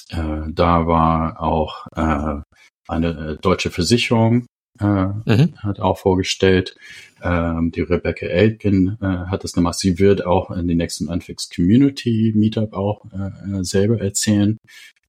äh, 0.09 0.41
da 0.49 0.87
war 0.87 1.41
auch 1.41 1.87
äh, 1.95 2.41
eine 2.87 3.07
äh, 3.07 3.37
deutsche 3.41 3.71
Versicherung, 3.71 4.45
äh, 4.79 4.85
mhm. 4.85 5.55
hat 5.57 5.79
auch 5.79 5.97
vorgestellt. 5.97 6.75
Ähm, 7.21 7.71
die 7.71 7.81
Rebecca 7.81 8.25
Elkin 8.25 8.97
äh, 9.01 9.05
hat 9.05 9.43
das 9.43 9.53
gemacht. 9.53 9.77
Sie 9.77 9.99
wird 9.99 10.25
auch 10.25 10.51
in 10.51 10.67
den 10.67 10.77
nächsten 10.77 11.07
Unfix 11.07 11.49
Community 11.49 12.33
Meetup 12.35 12.73
auch 12.73 13.05
äh, 13.11 13.63
selber 13.63 13.99
erzählen. 13.99 14.57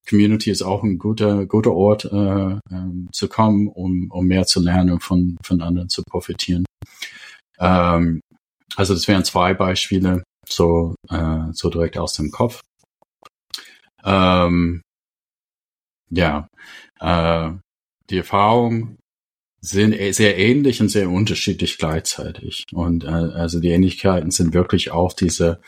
Community 0.09 0.51
ist 0.51 0.61
auch 0.61 0.83
ein 0.83 0.97
guter, 0.97 1.45
guter 1.45 1.71
Ort 1.71 2.05
äh, 2.05 2.59
ähm, 2.71 3.07
zu 3.11 3.29
kommen, 3.29 3.67
um, 3.67 4.09
um 4.11 4.25
mehr 4.25 4.45
zu 4.45 4.59
lernen 4.59 4.91
und 4.91 5.03
von, 5.03 5.37
von 5.43 5.61
anderen 5.61 5.89
zu 5.89 6.03
profitieren. 6.03 6.65
Ähm, 7.59 8.21
also 8.75 8.93
das 8.93 9.07
wären 9.07 9.23
zwei 9.23 9.53
Beispiele, 9.53 10.23
so, 10.47 10.95
äh, 11.09 11.45
so 11.51 11.69
direkt 11.69 11.97
aus 11.97 12.13
dem 12.13 12.31
Kopf. 12.31 12.61
Ähm, 14.03 14.81
ja, 16.09 16.47
äh, 16.99 17.51
die 18.09 18.17
Erfahrung 18.17 18.97
sind 19.61 19.93
e-, 19.93 20.11
sehr 20.11 20.37
ähnlich 20.37 20.81
und 20.81 20.89
sehr 20.89 21.09
unterschiedlich 21.09 21.77
gleichzeitig. 21.77 22.65
Und 22.73 23.03
äh, 23.03 23.07
also 23.07 23.59
die 23.59 23.69
Ähnlichkeiten 23.69 24.31
sind 24.31 24.53
wirklich 24.53 24.91
auch 24.91 25.13
diese, 25.13 25.61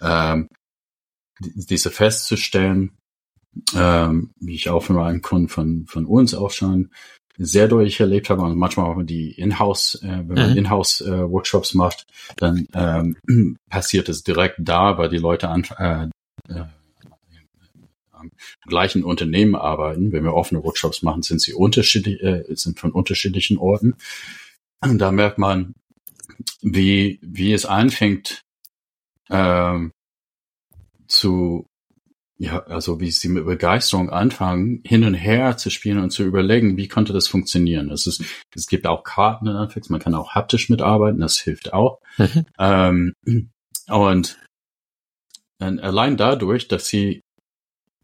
ähm, 0.00 0.48
diese 1.38 1.90
festzustellen, 1.90 2.92
ähm, 3.76 4.32
wie 4.40 4.54
ich 4.54 4.68
auch 4.70 4.82
von 4.82 4.96
meinen 4.96 5.22
Kunden 5.22 5.48
von, 5.48 5.86
von 5.86 6.06
uns 6.06 6.34
auch 6.34 6.50
schon 6.50 6.90
sehr 7.36 7.66
deutlich 7.66 7.98
erlebt 7.98 8.30
habe, 8.30 8.42
und 8.42 8.56
manchmal 8.56 8.86
auch 8.86 9.02
die 9.02 9.32
Inhouse, 9.32 9.96
äh, 10.02 10.22
wenn 10.26 10.34
man 10.34 10.50
mhm. 10.52 10.58
Inhouse-Workshops 10.58 11.74
äh, 11.74 11.76
macht, 11.76 12.06
dann 12.36 12.66
ähm, 12.74 13.16
passiert 13.70 14.08
es 14.08 14.22
direkt 14.22 14.56
da, 14.60 14.98
weil 14.98 15.08
die 15.08 15.18
Leute 15.18 15.48
an, 15.48 15.64
äh, 15.78 16.64
äh, 18.26 18.68
gleichen 18.68 19.04
Unternehmen 19.04 19.54
arbeiten. 19.54 20.12
Wenn 20.12 20.24
wir 20.24 20.34
offene 20.34 20.62
Workshops 20.62 21.02
machen, 21.02 21.22
sind 21.22 21.40
sie 21.40 21.54
unterschiedlich, 21.54 22.22
äh, 22.22 22.44
sind 22.54 22.78
von 22.78 22.92
unterschiedlichen 22.92 23.58
Orten. 23.58 23.94
Und 24.80 24.98
da 24.98 25.12
merkt 25.12 25.38
man, 25.38 25.74
wie, 26.62 27.18
wie 27.22 27.52
es 27.52 27.66
anfängt, 27.66 28.42
ähm, 29.30 29.92
zu, 31.06 31.66
ja, 32.38 32.64
also 32.64 33.00
wie 33.00 33.10
sie 33.10 33.28
mit 33.28 33.46
Begeisterung 33.46 34.10
anfangen, 34.10 34.82
hin 34.84 35.04
und 35.04 35.14
her 35.14 35.56
zu 35.56 35.70
spielen 35.70 35.98
und 35.98 36.10
zu 36.10 36.24
überlegen, 36.24 36.76
wie 36.76 36.88
konnte 36.88 37.12
das 37.12 37.28
funktionieren. 37.28 37.90
Es 37.90 38.06
ist, 38.06 38.24
es 38.54 38.66
gibt 38.66 38.86
auch 38.86 39.04
Karten 39.04 39.46
in 39.46 39.56
Anfix, 39.56 39.88
man 39.88 40.00
kann 40.00 40.14
auch 40.14 40.34
haptisch 40.34 40.68
mitarbeiten, 40.70 41.20
das 41.20 41.38
hilft 41.38 41.72
auch. 41.72 42.00
Mhm. 42.18 42.46
Ähm, 42.58 43.14
und 43.88 44.38
allein 45.60 46.16
dadurch, 46.16 46.68
dass 46.68 46.86
sie 46.86 47.22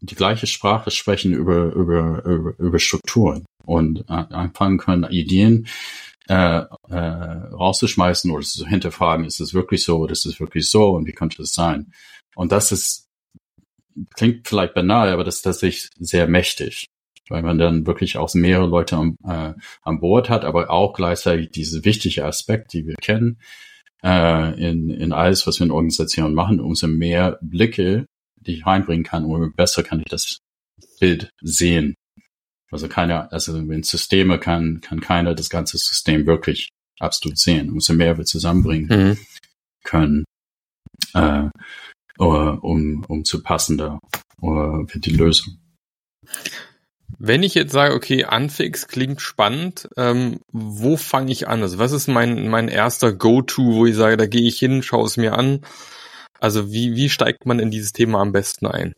die 0.01 0.15
gleiche 0.15 0.47
Sprache 0.47 0.91
sprechen 0.91 1.33
über, 1.33 1.71
über, 1.73 2.23
über, 2.25 2.53
über 2.57 2.79
Strukturen 2.79 3.45
und 3.65 4.09
anfangen 4.09 4.79
können, 4.79 5.03
Ideen 5.11 5.67
äh, 6.27 6.63
äh, 6.89 6.95
rauszuschmeißen 6.97 8.31
oder 8.31 8.43
zu 8.43 8.65
hinterfragen, 8.65 9.25
ist 9.25 9.39
es 9.39 9.53
wirklich 9.53 9.83
so 9.83 9.99
oder 9.99 10.13
ist 10.13 10.25
es 10.25 10.39
wirklich 10.39 10.69
so 10.69 10.91
und 10.91 11.05
wie 11.05 11.13
könnte 11.13 11.43
es 11.43 11.53
sein? 11.53 11.93
Und 12.35 12.51
das 12.51 12.71
ist, 12.71 13.09
klingt 14.15 14.47
vielleicht 14.47 14.73
banal, 14.73 15.09
aber 15.09 15.23
das 15.23 15.37
ist 15.37 15.41
tatsächlich 15.43 15.89
sehr 15.99 16.27
mächtig, 16.27 16.87
weil 17.29 17.43
man 17.43 17.57
dann 17.57 17.85
wirklich 17.85 18.17
auch 18.17 18.33
mehrere 18.33 18.67
Leute 18.67 18.97
am, 18.97 19.17
äh, 19.23 19.53
an 19.83 19.99
Bord 19.99 20.29
hat, 20.29 20.45
aber 20.45 20.71
auch 20.71 20.93
gleichzeitig 20.93 21.51
diese 21.51 21.85
wichtige 21.85 22.25
Aspekt, 22.25 22.73
die 22.73 22.87
wir 22.87 22.95
kennen, 22.95 23.39
äh, 24.03 24.69
in, 24.69 24.89
in 24.89 25.13
alles, 25.13 25.45
was 25.45 25.59
wir 25.59 25.65
in 25.65 25.71
Organisationen 25.71 26.33
machen, 26.33 26.59
umso 26.59 26.87
mehr 26.87 27.37
Blicke 27.41 28.07
die 28.45 28.55
ich 28.55 28.65
reinbringen 28.65 29.03
kann, 29.03 29.25
umso 29.25 29.51
besser 29.51 29.83
kann 29.83 29.99
ich 29.99 30.09
das 30.09 30.39
Bild 30.99 31.29
sehen. 31.41 31.95
Also 32.71 32.87
keiner, 32.87 33.31
also 33.33 33.57
in 33.57 33.83
Systeme 33.83 34.39
kann, 34.39 34.81
kann 34.81 35.01
keiner 35.01 35.35
das 35.35 35.49
ganze 35.49 35.77
System 35.77 36.25
wirklich 36.25 36.69
absolut 36.99 37.37
sehen. 37.37 37.69
Umso 37.69 37.93
mehr 37.93 38.17
wir 38.17 38.25
zusammenbringen 38.25 38.87
mhm. 38.87 39.17
können, 39.83 40.25
äh, 41.13 41.49
um, 42.17 43.03
um 43.07 43.25
zu 43.25 43.43
passender 43.43 43.99
wird 44.41 45.05
die 45.05 45.11
Lösung. 45.11 45.57
Wenn 47.19 47.43
ich 47.43 47.53
jetzt 47.53 47.73
sage, 47.73 47.93
okay, 47.93 48.23
Anfix 48.23 48.87
klingt 48.87 49.21
spannend, 49.21 49.89
ähm, 49.97 50.39
wo 50.51 50.97
fange 50.97 51.31
ich 51.31 51.47
an? 51.47 51.61
Also 51.61 51.77
was 51.77 51.91
ist 51.91 52.07
mein, 52.07 52.47
mein 52.47 52.67
erster 52.67 53.13
Go-To, 53.13 53.73
wo 53.73 53.85
ich 53.85 53.95
sage, 53.95 54.17
da 54.17 54.25
gehe 54.25 54.47
ich 54.47 54.57
hin, 54.57 54.81
schaue 54.81 55.05
es 55.05 55.17
mir 55.17 55.33
an 55.37 55.61
also 56.39 56.71
wie, 56.71 56.95
wie 56.95 57.09
steigt 57.09 57.45
man 57.45 57.59
in 57.59 57.71
dieses 57.71 57.93
Thema 57.93 58.19
am 58.19 58.31
besten 58.31 58.67
ein? 58.67 58.93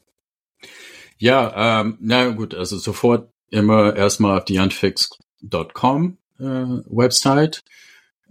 Ja, 1.17 1.81
ähm, 1.81 1.97
na 2.01 2.29
gut, 2.29 2.53
also 2.53 2.77
sofort 2.77 3.29
immer 3.49 3.95
erstmal 3.95 4.37
auf 4.37 4.45
die 4.45 4.59
unfix.com 4.59 6.17
äh, 6.39 6.43
Website. 6.43 7.63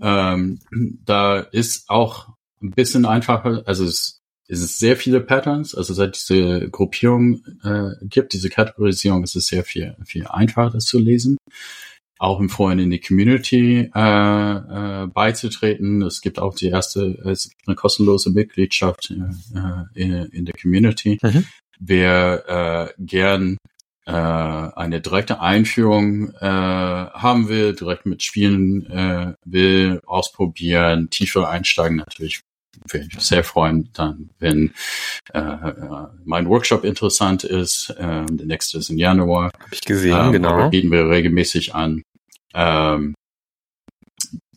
Ähm, 0.00 0.60
da 1.04 1.38
ist 1.38 1.88
auch 1.88 2.28
ein 2.60 2.70
bisschen 2.70 3.06
einfacher, 3.06 3.62
also 3.66 3.84
es, 3.84 4.20
es 4.48 4.60
ist 4.60 4.78
sehr 4.78 4.96
viele 4.96 5.20
Patterns, 5.20 5.74
also 5.74 5.94
seit 5.94 6.16
diese 6.16 6.68
Gruppierung 6.70 7.44
äh, 7.62 7.92
gibt, 8.02 8.32
diese 8.32 8.50
Kategorisierung, 8.50 9.22
ist 9.22 9.36
es 9.36 9.46
sehr 9.46 9.64
viel, 9.64 9.96
viel 10.04 10.26
einfacher, 10.26 10.70
das 10.70 10.84
zu 10.84 10.98
lesen 10.98 11.38
auch 12.22 12.40
empfohlen, 12.40 12.78
in 12.78 12.90
die 12.90 13.00
Community 13.00 13.90
äh, 13.94 14.00
äh, 14.00 15.06
beizutreten. 15.08 16.02
Es 16.02 16.20
gibt 16.20 16.38
auch 16.38 16.54
die 16.54 16.68
erste, 16.68 17.18
es 17.24 17.50
gibt 17.50 17.66
eine 17.66 17.74
kostenlose 17.74 18.30
Mitgliedschaft 18.30 19.10
äh, 19.10 20.00
in, 20.00 20.12
in 20.26 20.44
der 20.44 20.54
Community. 20.54 21.18
Mhm. 21.20 21.44
Wer 21.80 22.92
äh, 22.96 23.02
gern 23.04 23.58
äh, 24.06 24.12
eine 24.12 25.00
direkte 25.00 25.40
Einführung 25.40 26.30
äh, 26.34 26.46
haben 26.46 27.48
will, 27.48 27.74
direkt 27.74 28.06
mit 28.06 28.22
Spielen 28.22 28.86
äh, 28.86 29.34
will, 29.44 30.00
ausprobieren, 30.06 31.10
tiefer 31.10 31.48
einsteigen, 31.48 31.96
natürlich 31.96 32.42
würde 32.88 33.08
ich 33.12 33.20
sehr 33.20 33.44
freuen, 33.44 33.90
dann, 33.92 34.30
wenn 34.38 34.72
äh, 35.32 35.56
mein 36.24 36.48
Workshop 36.48 36.84
interessant 36.84 37.44
ist. 37.44 37.90
Äh, 37.98 38.26
der 38.26 38.46
nächste 38.46 38.78
ist 38.78 38.90
im 38.90 38.98
Januar. 38.98 39.52
Habe 39.58 39.74
ich 39.74 39.82
gesehen, 39.82 40.16
ähm, 40.18 40.32
genau. 40.32 40.70
Bieten 40.70 40.90
wir 40.90 41.08
regelmäßig 41.08 41.74
an. 41.74 42.02
Ähm, 42.54 43.14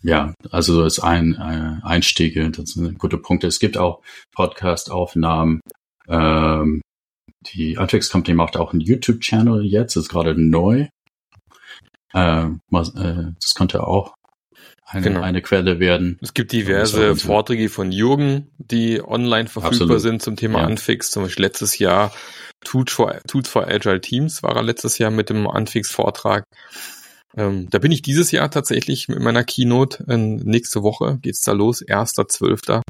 ja, 0.03 0.33
also 0.51 0.83
das 0.83 0.97
ist 0.97 1.03
ein 1.03 1.33
äh, 1.33 1.85
Einstiege, 1.85 2.49
das 2.51 2.71
sind 2.71 2.99
gute 2.99 3.17
Punkte. 3.17 3.47
Es 3.47 3.59
gibt 3.59 3.77
auch 3.77 4.01
Podcast-Aufnahmen. 4.33 5.61
Ähm, 6.07 6.81
die 7.53 7.77
Anfix 7.77 8.09
Company 8.09 8.35
macht 8.35 8.57
auch 8.57 8.71
einen 8.71 8.81
YouTube-Channel 8.81 9.65
jetzt, 9.65 9.95
ist 9.95 10.09
gerade 10.09 10.39
neu. 10.39 10.87
Ähm, 12.13 12.59
äh, 12.71 13.33
das 13.41 13.53
könnte 13.55 13.85
auch 13.87 14.13
eine, 14.85 15.01
genau. 15.01 15.21
eine 15.21 15.41
Quelle 15.41 15.79
werden. 15.79 16.19
Es 16.21 16.33
gibt 16.33 16.51
diverse 16.51 17.15
Vorträge 17.15 17.69
von 17.69 17.91
Jürgen, 17.91 18.51
die 18.57 19.01
online 19.03 19.47
verfügbar 19.47 19.81
Absolut. 19.81 20.01
sind 20.01 20.21
zum 20.21 20.35
Thema 20.35 20.59
ja. 20.59 20.65
Anfix. 20.65 21.09
Zum 21.09 21.23
Beispiel 21.23 21.45
letztes 21.45 21.79
Jahr 21.79 22.13
Tools 22.63 22.91
for, 22.91 23.19
Tools 23.27 23.49
for 23.49 23.67
Agile 23.67 24.01
Teams 24.01 24.43
war 24.43 24.55
er 24.55 24.63
letztes 24.63 24.97
Jahr 24.97 25.11
mit 25.11 25.29
dem 25.29 25.47
Anfix-Vortrag. 25.47 26.45
Ähm, 27.37 27.67
da 27.69 27.79
bin 27.79 27.91
ich 27.91 28.01
dieses 28.01 28.31
Jahr 28.31 28.49
tatsächlich 28.49 29.07
mit 29.07 29.19
meiner 29.19 29.43
Keynote. 29.43 30.05
Äh, 30.07 30.17
nächste 30.17 30.83
Woche 30.83 31.19
geht's 31.21 31.41
da 31.41 31.51
los, 31.51 31.81
1.12. 31.81 32.81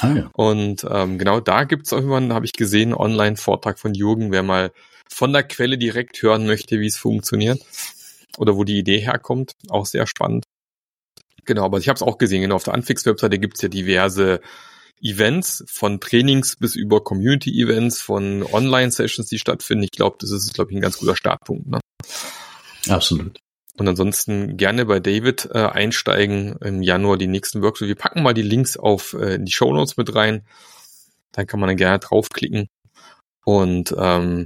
Ah, 0.00 0.12
ja. 0.14 0.30
Und 0.32 0.86
ähm, 0.90 1.18
genau 1.18 1.40
da 1.40 1.64
gibt's 1.64 1.92
auch 1.92 1.98
irgendwann, 1.98 2.32
habe 2.32 2.46
ich 2.46 2.52
gesehen, 2.52 2.94
Online-Vortrag 2.94 3.78
von 3.78 3.94
Jürgen, 3.94 4.32
wer 4.32 4.42
mal 4.42 4.72
von 5.08 5.32
der 5.32 5.42
Quelle 5.42 5.78
direkt 5.78 6.22
hören 6.22 6.46
möchte, 6.46 6.80
wie 6.80 6.86
es 6.86 6.96
funktioniert 6.96 7.60
oder 8.38 8.56
wo 8.56 8.64
die 8.64 8.78
Idee 8.78 8.98
herkommt. 8.98 9.52
Auch 9.68 9.86
sehr 9.86 10.06
spannend. 10.06 10.44
Genau, 11.44 11.64
aber 11.64 11.78
ich 11.78 11.88
habe 11.88 11.96
es 11.96 12.02
auch 12.02 12.16
gesehen, 12.16 12.40
genau, 12.40 12.56
auf 12.56 12.64
der 12.64 12.74
Anfix-Webseite 12.74 13.38
gibt's 13.38 13.60
ja 13.60 13.68
diverse 13.68 14.40
Events, 15.02 15.62
von 15.68 16.00
Trainings 16.00 16.56
bis 16.56 16.74
über 16.74 17.04
Community-Events, 17.04 18.00
von 18.00 18.42
Online-Sessions, 18.42 19.28
die 19.28 19.38
stattfinden. 19.38 19.84
Ich 19.84 19.90
glaube, 19.90 20.16
das 20.20 20.30
ist, 20.30 20.54
glaube 20.54 20.70
ich, 20.70 20.78
ein 20.78 20.80
ganz 20.80 20.96
guter 20.96 21.16
Startpunkt. 21.16 21.66
Ne? 21.66 21.80
Absolut. 22.88 23.38
Und 23.76 23.88
ansonsten 23.88 24.56
gerne 24.56 24.86
bei 24.86 25.00
David 25.00 25.48
äh, 25.52 25.58
einsteigen 25.58 26.56
im 26.60 26.82
Januar 26.82 27.18
die 27.18 27.26
nächsten 27.26 27.60
Workshops. 27.60 27.88
Wir 27.88 27.96
packen 27.96 28.22
mal 28.22 28.34
die 28.34 28.42
Links 28.42 28.76
auf 28.76 29.14
äh, 29.14 29.34
in 29.34 29.46
die 29.46 29.52
Show 29.52 29.72
Notes 29.72 29.96
mit 29.96 30.14
rein. 30.14 30.46
Dann 31.32 31.46
kann 31.46 31.58
man 31.58 31.68
dann 31.68 31.76
gerne 31.76 31.98
draufklicken. 31.98 32.68
Und 33.44 33.94
ähm, 33.98 34.44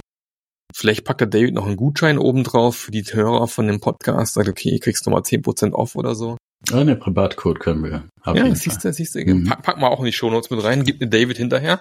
vielleicht 0.75 1.05
packt 1.05 1.21
der 1.21 1.27
David 1.27 1.53
noch 1.53 1.67
einen 1.67 1.77
Gutschein 1.77 2.17
oben 2.17 2.43
drauf 2.43 2.75
für 2.75 2.91
die 2.91 3.03
Hörer 3.03 3.47
von 3.47 3.67
dem 3.67 3.79
Podcast. 3.79 4.33
Sagt, 4.33 4.49
okay, 4.49 4.69
ihr 4.69 4.79
kriegst 4.79 5.05
nochmal 5.05 5.21
10% 5.21 5.73
off 5.73 5.95
oder 5.95 6.15
so. 6.15 6.37
Ja, 6.67 6.79
eine 6.79 6.95
Privatcode 6.95 7.59
können 7.59 7.83
wir. 7.83 8.03
Ja, 8.25 8.53
siehst 8.53 8.83
du, 8.83 8.91
siehst 8.91 9.15
du. 9.15 9.23
Mhm. 9.23 9.45
Pack, 9.45 9.63
pack 9.63 9.77
mal 9.79 9.87
auch 9.87 9.99
in 9.99 10.05
die 10.05 10.11
Shownotes 10.11 10.49
mit 10.49 10.61
rein, 10.63 10.83
gib 10.83 10.99
mir 10.99 11.07
David 11.07 11.37
hinterher. 11.37 11.79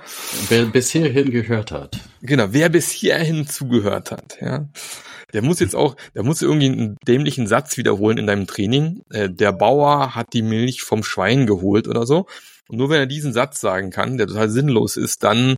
Wer 0.48 0.66
bis 0.66 0.90
hierhin 0.90 1.30
gehört 1.30 1.72
hat. 1.72 1.98
Genau, 2.22 2.48
wer 2.50 2.68
bis 2.68 2.90
hierhin 2.90 3.46
zugehört 3.46 4.12
hat, 4.12 4.38
ja. 4.40 4.68
Der 5.32 5.42
muss 5.42 5.60
jetzt 5.60 5.74
auch, 5.74 5.96
der 6.14 6.22
muss 6.22 6.42
irgendwie 6.42 6.66
einen 6.66 6.96
dämlichen 7.06 7.46
Satz 7.46 7.76
wiederholen 7.76 8.18
in 8.18 8.26
deinem 8.26 8.46
Training. 8.46 9.02
Äh, 9.10 9.28
der 9.28 9.52
Bauer 9.52 10.14
hat 10.14 10.32
die 10.32 10.42
Milch 10.42 10.82
vom 10.82 11.02
Schwein 11.02 11.46
geholt 11.46 11.86
oder 11.86 12.06
so. 12.06 12.26
Und 12.68 12.78
nur 12.78 12.90
wenn 12.90 13.00
er 13.00 13.06
diesen 13.06 13.32
Satz 13.32 13.60
sagen 13.60 13.90
kann, 13.90 14.18
der 14.18 14.26
total 14.26 14.48
sinnlos 14.48 14.96
ist, 14.96 15.22
dann 15.22 15.56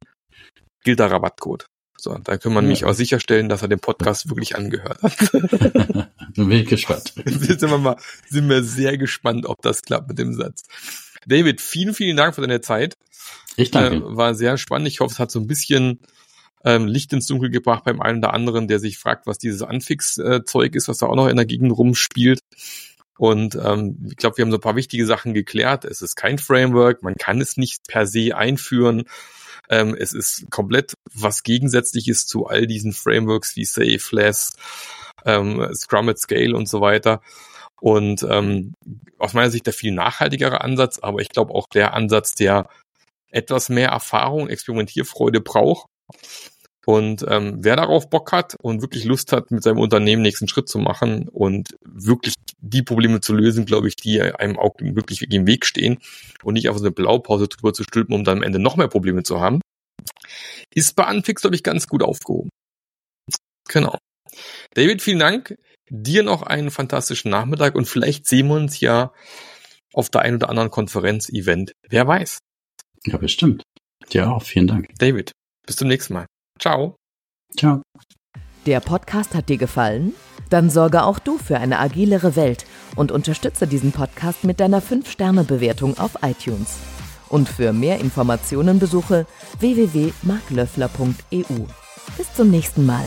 gilt 0.84 0.98
der 0.98 1.10
Rabattcode. 1.10 1.66
So, 1.96 2.16
da 2.16 2.38
kann 2.38 2.54
man 2.54 2.64
ja. 2.64 2.70
mich 2.70 2.84
auch 2.84 2.94
sicherstellen, 2.94 3.48
dass 3.48 3.62
er 3.62 3.68
den 3.68 3.80
Podcast 3.80 4.28
wirklich 4.30 4.56
angehört 4.56 5.02
hat. 5.02 5.16
Bin 6.34 6.50
ich 6.50 6.66
gespannt. 6.66 7.12
Jetzt 7.26 7.60
sind 7.60 7.70
wir 7.70 7.78
mal, 7.78 7.96
sind 8.28 8.48
wir 8.48 8.62
sehr 8.62 8.96
gespannt, 8.96 9.44
ob 9.44 9.60
das 9.60 9.82
klappt 9.82 10.08
mit 10.08 10.18
dem 10.18 10.32
Satz. 10.32 10.64
David, 11.26 11.60
vielen, 11.60 11.92
vielen 11.92 12.16
Dank 12.16 12.34
für 12.34 12.40
deine 12.40 12.62
Zeit. 12.62 12.94
Ich 13.56 13.70
danke. 13.70 13.96
Äh, 13.96 14.16
war 14.16 14.34
sehr 14.34 14.56
spannend. 14.56 14.88
Ich 14.88 15.00
hoffe, 15.00 15.12
es 15.12 15.18
hat 15.18 15.30
so 15.30 15.40
ein 15.40 15.46
bisschen 15.46 16.00
ähm, 16.64 16.86
Licht 16.86 17.12
ins 17.12 17.26
Dunkel 17.26 17.50
gebracht 17.50 17.84
beim 17.84 18.00
einen 18.00 18.18
oder 18.18 18.34
anderen, 18.34 18.68
der 18.68 18.78
sich 18.78 18.98
fragt, 18.98 19.26
was 19.26 19.38
dieses 19.38 19.62
Anfix-Zeug 19.62 20.74
ist, 20.74 20.88
was 20.88 20.98
da 20.98 21.06
auch 21.06 21.16
noch 21.16 21.28
in 21.28 21.36
der 21.36 21.46
Gegend 21.46 21.72
rumspielt. 21.72 22.40
Und 23.16 23.54
ähm, 23.54 23.98
ich 24.08 24.16
glaube, 24.16 24.38
wir 24.38 24.44
haben 24.44 24.50
so 24.50 24.56
ein 24.56 24.62
paar 24.62 24.76
wichtige 24.76 25.04
Sachen 25.04 25.34
geklärt. 25.34 25.84
Es 25.84 26.00
ist 26.00 26.16
kein 26.16 26.38
Framework, 26.38 27.02
man 27.02 27.16
kann 27.16 27.40
es 27.40 27.56
nicht 27.56 27.86
per 27.86 28.06
se 28.06 28.34
einführen. 28.34 29.04
Ähm, 29.68 29.94
es 29.94 30.12
ist 30.12 30.50
komplett 30.50 30.94
was 31.12 31.42
Gegensätzliches 31.42 32.26
zu 32.26 32.46
all 32.46 32.66
diesen 32.66 32.92
Frameworks 32.92 33.56
wie 33.56 33.64
Safe, 33.66 34.00
Less, 34.12 34.54
ähm, 35.26 35.68
Scrum 35.74 36.08
at 36.08 36.18
Scale 36.18 36.56
und 36.56 36.66
so 36.66 36.80
weiter. 36.80 37.20
Und 37.80 38.22
ähm, 38.28 38.72
aus 39.18 39.34
meiner 39.34 39.50
Sicht 39.50 39.66
der 39.66 39.74
viel 39.74 39.92
nachhaltigere 39.92 40.62
Ansatz, 40.62 40.98
aber 40.98 41.20
ich 41.20 41.28
glaube 41.28 41.54
auch 41.54 41.66
der 41.68 41.94
Ansatz, 41.94 42.34
der 42.34 42.68
etwas 43.30 43.68
mehr 43.68 43.90
Erfahrung, 43.90 44.48
Experimentierfreude 44.48 45.40
braucht. 45.40 45.89
Und 46.86 47.24
ähm, 47.28 47.58
wer 47.60 47.76
darauf 47.76 48.08
Bock 48.08 48.32
hat 48.32 48.56
und 48.60 48.80
wirklich 48.80 49.04
Lust 49.04 49.32
hat, 49.32 49.50
mit 49.50 49.62
seinem 49.62 49.78
Unternehmen 49.78 50.22
nächsten 50.22 50.48
Schritt 50.48 50.68
zu 50.68 50.78
machen 50.78 51.28
und 51.28 51.76
wirklich 51.82 52.34
die 52.58 52.82
Probleme 52.82 53.20
zu 53.20 53.34
lösen, 53.34 53.66
glaube 53.66 53.88
ich, 53.88 53.96
die 53.96 54.20
einem 54.20 54.58
auch 54.58 54.74
wirklich 54.80 55.22
im 55.30 55.46
Weg 55.46 55.66
stehen 55.66 55.98
und 56.42 56.54
nicht 56.54 56.68
auf 56.68 56.78
so 56.78 56.84
eine 56.84 56.90
Blaupause 56.90 57.48
drüber 57.48 57.72
zu 57.74 57.84
stülpen, 57.84 58.14
um 58.14 58.24
dann 58.24 58.38
am 58.38 58.42
Ende 58.42 58.58
noch 58.58 58.76
mehr 58.76 58.88
Probleme 58.88 59.22
zu 59.22 59.40
haben, 59.40 59.60
ist 60.74 60.96
bei 60.96 61.04
Anfix, 61.04 61.42
glaube 61.42 61.56
ich, 61.56 61.62
ganz 61.62 61.86
gut 61.86 62.02
aufgehoben. 62.02 62.50
Genau. 63.68 63.98
David, 64.74 65.02
vielen 65.02 65.18
Dank. 65.18 65.58
Dir 65.90 66.22
noch 66.22 66.42
einen 66.42 66.70
fantastischen 66.70 67.30
Nachmittag 67.30 67.74
und 67.74 67.86
vielleicht 67.86 68.26
sehen 68.26 68.48
wir 68.48 68.54
uns 68.54 68.80
ja 68.80 69.12
auf 69.92 70.08
der 70.08 70.22
einen 70.22 70.36
oder 70.36 70.48
anderen 70.48 70.70
Konferenz-Event. 70.70 71.72
Wer 71.88 72.06
weiß. 72.06 72.38
Ja, 73.06 73.16
bestimmt. 73.18 73.64
Ja, 74.10 74.30
auch. 74.30 74.42
Vielen 74.42 74.66
Dank. 74.66 74.88
David, 74.98 75.32
bis 75.66 75.76
zum 75.76 75.88
nächsten 75.88 76.14
Mal. 76.14 76.26
Ciao. 76.58 76.96
Ciao. 77.56 77.82
Der 78.66 78.80
Podcast 78.80 79.34
hat 79.34 79.48
dir 79.48 79.56
gefallen? 79.56 80.12
Dann 80.50 80.68
sorge 80.68 81.04
auch 81.04 81.18
du 81.18 81.38
für 81.38 81.56
eine 81.58 81.78
agilere 81.78 82.36
Welt 82.36 82.66
und 82.96 83.10
unterstütze 83.12 83.66
diesen 83.66 83.92
Podcast 83.92 84.44
mit 84.44 84.60
deiner 84.60 84.82
5-Sterne-Bewertung 84.82 85.98
auf 85.98 86.18
iTunes. 86.22 86.76
Und 87.28 87.48
für 87.48 87.72
mehr 87.72 88.00
Informationen 88.00 88.80
besuche 88.80 89.26
www.marklöffler.eu. 89.60 91.66
Bis 92.16 92.34
zum 92.34 92.50
nächsten 92.50 92.84
Mal. 92.84 93.06